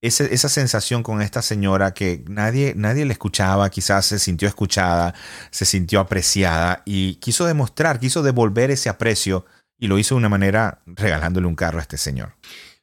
esa 0.02 0.50
sensación 0.50 1.02
con 1.04 1.22
esta 1.22 1.42
señora 1.42 1.94
que 1.94 2.24
nadie, 2.28 2.74
nadie 2.76 3.06
le 3.06 3.14
escuchaba, 3.14 3.70
quizás 3.70 4.06
se 4.06 4.20
sintió 4.20 4.48
escuchada, 4.48 5.16
se 5.50 5.66
sintió 5.66 6.00
apreciada 6.00 6.84
y 6.86 7.16
quiso 7.16 7.46
demostrar, 7.46 8.00
quiso 8.00 8.22
devolver 8.22 8.70
ese 8.72 8.90
aprecio 8.90 9.46
y 9.78 9.88
lo 9.88 9.98
hizo 9.98 10.16
de 10.16 10.20
una 10.20 10.30
manera 10.30 10.82
regalándole 10.86 11.48
un 11.48 11.56
carro 11.56 11.80
a 11.80 11.82
este 11.82 11.98
señor. 11.98 12.34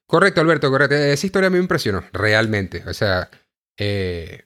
Correcto, 0.07 0.41
Alberto, 0.41 0.71
correcto. 0.71 0.97
Esa 0.97 1.27
historia 1.27 1.51
me 1.51 1.59
impresionó, 1.59 2.05
realmente. 2.13 2.85
O 2.87 2.93
sea, 2.93 3.31
eh, 3.79 4.45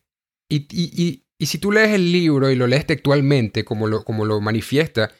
y, 0.48 1.26
si 1.46 1.58
tú 1.58 1.72
lees 1.72 1.90
el 1.94 2.12
libro 2.12 2.50
y 2.50 2.56
lo 2.56 2.66
lees 2.66 2.86
textualmente, 2.86 3.64
como 3.64 3.86
lo, 3.86 4.04
como 4.04 4.24
lo 4.24 4.40
manifiesta 4.40 5.12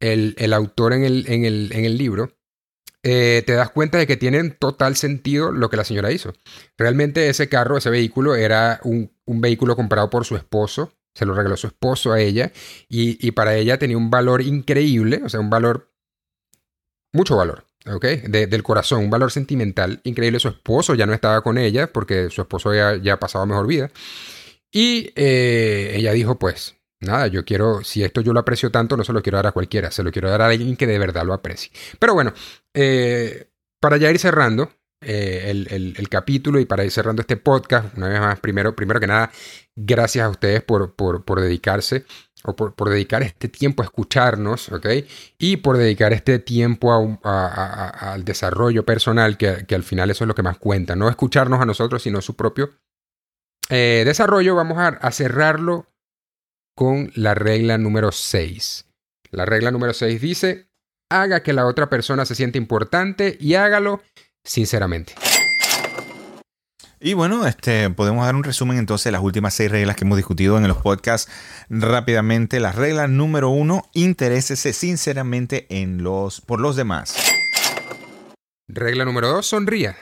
el, 0.00 0.52
autor 0.52 0.92
en 0.94 1.04
el, 1.04 1.26
en 1.28 1.84
el 1.84 1.96
libro, 1.96 2.32
eh, 3.02 3.42
te 3.46 3.54
das 3.54 3.70
cuenta 3.70 3.96
de 3.96 4.06
que 4.06 4.18
tiene 4.18 4.50
total 4.50 4.94
sentido 4.94 5.52
lo 5.52 5.70
que 5.70 5.76
la 5.76 5.84
señora 5.84 6.12
hizo. 6.12 6.34
Realmente 6.76 7.28
ese 7.28 7.48
carro, 7.48 7.78
ese 7.78 7.88
vehículo, 7.88 8.34
era 8.36 8.80
un, 8.84 9.10
vehículo 9.26 9.74
comprado 9.74 10.10
por 10.10 10.26
su 10.26 10.36
esposo, 10.36 10.92
se 11.14 11.24
lo 11.24 11.34
regaló 11.34 11.56
su 11.56 11.68
esposo 11.68 12.12
a 12.12 12.20
ella, 12.20 12.52
y, 12.88 13.30
para 13.32 13.56
ella 13.56 13.78
tenía 13.78 13.96
un 13.96 14.10
valor 14.10 14.42
increíble, 14.42 15.22
o 15.24 15.28
sea, 15.28 15.40
un 15.40 15.50
valor, 15.50 15.92
mucho 17.12 17.36
valor. 17.36 17.64
¿ok? 17.86 18.04
del 18.04 18.62
corazón, 18.62 19.04
un 19.04 19.10
valor 19.10 19.32
sentimental 19.32 20.02
increíble. 20.04 20.38
Su 20.38 20.48
esposo 20.48 20.94
ya 20.94 21.06
no 21.06 21.14
estaba 21.14 21.40
con 21.40 21.56
ella 21.56 21.90
porque 21.90 22.28
su 22.28 22.42
esposo 22.42 22.74
ya, 22.74 22.96
ya 22.96 23.18
pasaba 23.18 23.46
mejor 23.46 23.66
vida. 23.66 23.90
Y 24.72 25.12
eh, 25.16 25.92
ella 25.96 26.12
dijo, 26.12 26.38
pues, 26.38 26.76
nada, 27.00 27.26
yo 27.26 27.44
quiero, 27.44 27.82
si 27.82 28.04
esto 28.04 28.20
yo 28.20 28.32
lo 28.32 28.40
aprecio 28.40 28.70
tanto, 28.70 28.96
no 28.96 29.04
se 29.04 29.12
lo 29.12 29.22
quiero 29.22 29.38
dar 29.38 29.48
a 29.48 29.52
cualquiera, 29.52 29.90
se 29.90 30.02
lo 30.02 30.12
quiero 30.12 30.30
dar 30.30 30.42
a 30.42 30.46
alguien 30.46 30.76
que 30.76 30.86
de 30.86 30.98
verdad 30.98 31.24
lo 31.24 31.34
aprecie. 31.34 31.70
Pero 31.98 32.14
bueno, 32.14 32.32
eh, 32.74 33.48
para 33.80 33.96
ya 33.96 34.10
ir 34.10 34.18
cerrando 34.18 34.70
eh, 35.02 35.50
el, 35.50 36.08
capítulo 36.10 36.60
y 36.60 36.66
para 36.66 36.84
ir 36.84 36.90
cerrando 36.90 37.22
este 37.22 37.38
podcast, 37.38 37.96
una 37.96 38.08
vez 38.08 38.20
más, 38.20 38.38
primero, 38.40 38.76
primero 38.76 39.00
que 39.00 39.06
nada, 39.06 39.30
gracias 39.74 40.26
a 40.26 40.28
ustedes 40.28 40.62
por, 40.62 40.94
por, 40.94 41.40
dedicarse 41.40 42.04
o 42.44 42.54
por, 42.54 42.90
dedicar 42.90 43.22
este 43.22 43.48
tiempo 43.48 43.82
a 43.82 43.86
escucharnos, 43.86 44.70
¿ok? 44.70 44.86
Y 45.38 45.56
por 45.56 45.78
dedicar 45.78 46.12
este 46.12 46.38
tiempo 46.38 47.18
al 47.22 48.24
desarrollo 48.24 48.84
personal, 48.84 49.38
que, 49.38 49.64
al 49.74 49.82
final 49.84 50.10
eso 50.10 50.24
es 50.24 50.28
lo 50.28 50.34
que 50.34 50.42
más 50.42 50.58
cuenta, 50.58 50.94
no 50.96 51.08
escucharnos 51.08 51.62
a 51.62 51.66
nosotros, 51.66 52.02
sino 52.02 52.20
su 52.20 52.36
propio 52.36 52.70
eh, 53.70 54.02
desarrollo. 54.04 54.54
Vamos 54.54 54.78
a, 54.78 54.88
a 54.88 55.10
cerrarlo 55.12 55.86
con 56.74 57.10
la 57.14 57.34
regla 57.34 57.78
número 57.78 58.12
6. 58.12 58.86
La 59.30 59.46
regla 59.46 59.70
número 59.70 59.94
6 59.94 60.20
dice, 60.20 60.68
haga 61.08 61.42
que 61.42 61.52
la 61.52 61.66
otra 61.66 61.88
persona 61.88 62.24
se 62.24 62.34
sienta 62.34 62.58
importante 62.58 63.36
y 63.40 63.54
hágalo 63.54 64.02
sinceramente. 64.44 65.14
Y 67.02 67.14
bueno, 67.14 67.46
este, 67.46 67.88
podemos 67.88 68.26
dar 68.26 68.34
un 68.34 68.44
resumen 68.44 68.76
entonces 68.76 69.04
de 69.04 69.12
las 69.12 69.22
últimas 69.22 69.54
seis 69.54 69.70
reglas 69.70 69.96
que 69.96 70.04
hemos 70.04 70.18
discutido 70.18 70.58
en 70.58 70.68
los 70.68 70.76
podcasts 70.76 71.32
rápidamente. 71.70 72.60
La 72.60 72.72
regla 72.72 73.08
número 73.08 73.48
uno, 73.48 73.84
interésese 73.94 74.74
sinceramente 74.74 75.66
en 75.70 76.02
los, 76.02 76.42
por 76.42 76.60
los 76.60 76.76
demás. 76.76 77.16
Regla 78.68 79.06
número 79.06 79.28
dos, 79.28 79.46
sonría. 79.46 79.96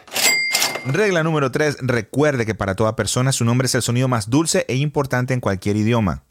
Regla 0.86 1.22
número 1.22 1.50
tres, 1.50 1.76
recuerde 1.80 2.46
que 2.46 2.54
para 2.54 2.74
toda 2.74 2.96
persona 2.96 3.32
su 3.32 3.44
nombre 3.44 3.66
es 3.66 3.74
el 3.74 3.82
sonido 3.82 4.08
más 4.08 4.30
dulce 4.30 4.64
e 4.68 4.76
importante 4.76 5.34
en 5.34 5.40
cualquier 5.40 5.76
idioma. 5.76 6.24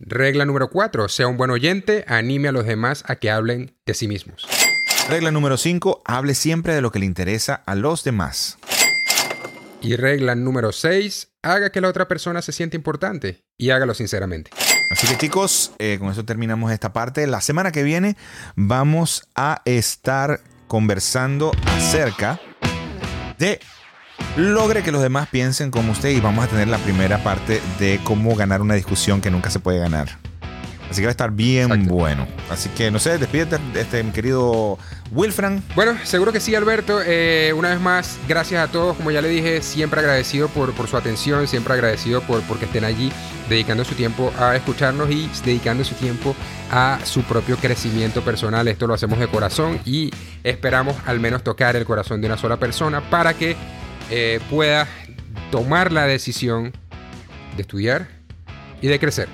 Regla 0.00 0.44
número 0.44 0.70
4. 0.70 1.08
Sea 1.08 1.26
un 1.26 1.36
buen 1.36 1.50
oyente, 1.50 2.04
anime 2.06 2.48
a 2.48 2.52
los 2.52 2.64
demás 2.64 3.04
a 3.08 3.16
que 3.16 3.30
hablen 3.30 3.76
de 3.84 3.94
sí 3.94 4.06
mismos. 4.06 4.46
Regla 5.08 5.30
número 5.30 5.56
5. 5.56 6.02
Hable 6.04 6.34
siempre 6.34 6.74
de 6.74 6.80
lo 6.80 6.92
que 6.92 7.00
le 7.00 7.06
interesa 7.06 7.62
a 7.66 7.74
los 7.74 8.04
demás. 8.04 8.58
Y 9.82 9.96
regla 9.96 10.34
número 10.34 10.72
6. 10.72 11.32
Haga 11.42 11.70
que 11.70 11.80
la 11.80 11.88
otra 11.88 12.08
persona 12.08 12.42
se 12.42 12.52
sienta 12.52 12.76
importante 12.76 13.44
y 13.56 13.70
hágalo 13.70 13.94
sinceramente. 13.94 14.50
Así 14.90 15.06
que 15.06 15.18
chicos, 15.18 15.72
eh, 15.78 15.96
con 15.98 16.10
eso 16.10 16.24
terminamos 16.24 16.72
esta 16.72 16.92
parte. 16.92 17.26
La 17.26 17.40
semana 17.40 17.72
que 17.72 17.82
viene 17.82 18.16
vamos 18.54 19.28
a 19.34 19.62
estar 19.64 20.40
conversando 20.68 21.52
acerca 21.66 22.40
de 23.38 23.60
logre 24.36 24.82
que 24.82 24.92
los 24.92 25.02
demás 25.02 25.28
piensen 25.28 25.70
como 25.70 25.92
usted 25.92 26.10
y 26.10 26.20
vamos 26.20 26.44
a 26.44 26.48
tener 26.48 26.68
la 26.68 26.78
primera 26.78 27.22
parte 27.22 27.60
de 27.78 28.00
cómo 28.04 28.34
ganar 28.34 28.60
una 28.60 28.74
discusión 28.74 29.20
que 29.20 29.30
nunca 29.30 29.50
se 29.50 29.60
puede 29.60 29.78
ganar. 29.78 30.18
Así 30.90 31.00
que 31.00 31.06
va 31.06 31.10
a 31.10 31.12
estar 31.12 31.30
bien 31.30 31.86
bueno. 31.86 32.26
Así 32.50 32.70
que 32.70 32.90
no 32.90 32.98
sé, 32.98 33.18
despídete, 33.18 33.58
este, 33.74 34.02
mi 34.02 34.10
querido 34.10 34.78
Wilfran. 35.10 35.62
Bueno, 35.74 35.96
seguro 36.04 36.32
que 36.32 36.40
sí, 36.40 36.54
Alberto. 36.54 37.00
Eh, 37.04 37.52
una 37.54 37.70
vez 37.70 37.80
más, 37.80 38.18
gracias 38.26 38.66
a 38.66 38.72
todos. 38.72 38.96
Como 38.96 39.10
ya 39.10 39.20
le 39.20 39.28
dije, 39.28 39.60
siempre 39.62 40.00
agradecido 40.00 40.48
por, 40.48 40.72
por 40.72 40.88
su 40.88 40.96
atención, 40.96 41.46
siempre 41.46 41.74
agradecido 41.74 42.22
por 42.22 42.42
porque 42.42 42.64
estén 42.64 42.84
allí 42.84 43.12
dedicando 43.48 43.84
su 43.84 43.94
tiempo 43.94 44.32
a 44.38 44.56
escucharnos 44.56 45.10
y 45.10 45.30
dedicando 45.44 45.84
su 45.84 45.94
tiempo 45.94 46.34
a 46.70 46.98
su 47.04 47.22
propio 47.22 47.56
crecimiento 47.56 48.22
personal. 48.22 48.66
Esto 48.68 48.86
lo 48.86 48.94
hacemos 48.94 49.18
de 49.18 49.28
corazón 49.28 49.80
y 49.84 50.10
esperamos 50.42 50.96
al 51.06 51.20
menos 51.20 51.42
tocar 51.42 51.76
el 51.76 51.84
corazón 51.84 52.20
de 52.20 52.28
una 52.28 52.38
sola 52.38 52.56
persona 52.56 53.02
para 53.10 53.34
que 53.34 53.56
eh, 54.10 54.40
pueda 54.48 54.88
tomar 55.50 55.92
la 55.92 56.06
decisión 56.06 56.72
de 57.56 57.62
estudiar 57.62 58.08
y 58.80 58.88
de 58.88 58.98
crecer. 58.98 59.28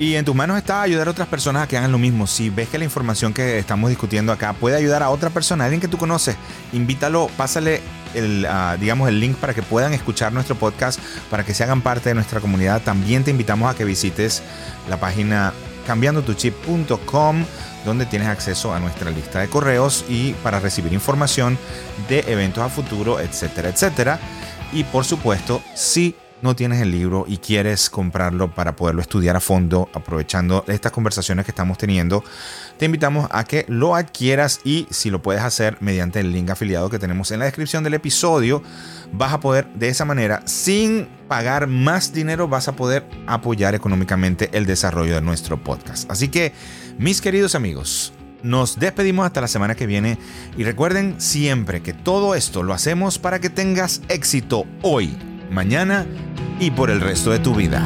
Y 0.00 0.16
en 0.16 0.24
tus 0.24 0.34
manos 0.34 0.56
está 0.56 0.80
ayudar 0.80 1.08
a 1.08 1.10
otras 1.10 1.28
personas 1.28 1.62
a 1.62 1.68
que 1.68 1.76
hagan 1.76 1.92
lo 1.92 1.98
mismo. 1.98 2.26
Si 2.26 2.48
ves 2.48 2.70
que 2.70 2.78
la 2.78 2.84
información 2.84 3.34
que 3.34 3.58
estamos 3.58 3.90
discutiendo 3.90 4.32
acá 4.32 4.54
puede 4.54 4.74
ayudar 4.74 5.02
a 5.02 5.10
otra 5.10 5.28
persona, 5.28 5.64
alguien 5.64 5.78
que 5.78 5.88
tú 5.88 5.98
conoces, 5.98 6.36
invítalo, 6.72 7.28
pásale 7.36 7.82
el, 8.14 8.46
ah, 8.46 8.78
digamos, 8.80 9.10
el 9.10 9.20
link 9.20 9.36
para 9.36 9.52
que 9.52 9.60
puedan 9.60 9.92
escuchar 9.92 10.32
nuestro 10.32 10.56
podcast, 10.56 10.98
para 11.28 11.44
que 11.44 11.52
se 11.52 11.64
hagan 11.64 11.82
parte 11.82 12.08
de 12.08 12.14
nuestra 12.14 12.40
comunidad. 12.40 12.80
También 12.80 13.24
te 13.24 13.30
invitamos 13.30 13.70
a 13.70 13.76
que 13.76 13.84
visites 13.84 14.42
la 14.88 14.98
página 14.98 15.52
cambiandotuchip.com 15.86 17.44
donde 17.84 18.06
tienes 18.06 18.28
acceso 18.28 18.72
a 18.72 18.80
nuestra 18.80 19.10
lista 19.10 19.40
de 19.40 19.48
correos 19.48 20.06
y 20.08 20.32
para 20.42 20.60
recibir 20.60 20.94
información 20.94 21.58
de 22.08 22.20
eventos 22.26 22.64
a 22.64 22.70
futuro, 22.70 23.20
etcétera, 23.20 23.68
etcétera. 23.68 24.18
Y 24.72 24.84
por 24.84 25.04
supuesto, 25.04 25.62
si 25.74 26.16
no 26.42 26.56
tienes 26.56 26.80
el 26.80 26.90
libro 26.90 27.24
y 27.28 27.38
quieres 27.38 27.90
comprarlo 27.90 28.54
para 28.54 28.76
poderlo 28.76 29.02
estudiar 29.02 29.36
a 29.36 29.40
fondo, 29.40 29.88
aprovechando 29.92 30.64
estas 30.68 30.92
conversaciones 30.92 31.44
que 31.44 31.50
estamos 31.50 31.78
teniendo, 31.78 32.24
te 32.78 32.86
invitamos 32.86 33.28
a 33.30 33.44
que 33.44 33.64
lo 33.68 33.94
adquieras 33.94 34.60
y 34.64 34.86
si 34.90 35.10
lo 35.10 35.22
puedes 35.22 35.42
hacer 35.42 35.76
mediante 35.80 36.20
el 36.20 36.32
link 36.32 36.50
afiliado 36.50 36.90
que 36.90 36.98
tenemos 36.98 37.30
en 37.30 37.40
la 37.40 37.44
descripción 37.44 37.84
del 37.84 37.94
episodio, 37.94 38.62
vas 39.12 39.32
a 39.32 39.40
poder 39.40 39.66
de 39.74 39.88
esa 39.88 40.04
manera, 40.04 40.42
sin 40.46 41.08
pagar 41.28 41.66
más 41.66 42.12
dinero, 42.12 42.48
vas 42.48 42.68
a 42.68 42.76
poder 42.76 43.06
apoyar 43.26 43.74
económicamente 43.74 44.50
el 44.52 44.66
desarrollo 44.66 45.14
de 45.14 45.20
nuestro 45.20 45.62
podcast. 45.62 46.10
Así 46.10 46.28
que 46.28 46.52
mis 46.98 47.20
queridos 47.20 47.54
amigos, 47.54 48.12
nos 48.42 48.78
despedimos 48.78 49.26
hasta 49.26 49.40
la 49.40 49.48
semana 49.48 49.74
que 49.74 49.86
viene 49.86 50.18
y 50.56 50.64
recuerden 50.64 51.20
siempre 51.20 51.82
que 51.82 51.92
todo 51.92 52.34
esto 52.34 52.62
lo 52.62 52.72
hacemos 52.72 53.18
para 53.18 53.38
que 53.38 53.50
tengas 53.50 54.02
éxito 54.08 54.64
hoy, 54.82 55.16
mañana 55.50 56.06
y 56.58 56.70
por 56.70 56.90
el 56.90 57.00
resto 57.00 57.30
de 57.30 57.38
tu 57.38 57.54
vida. 57.54 57.82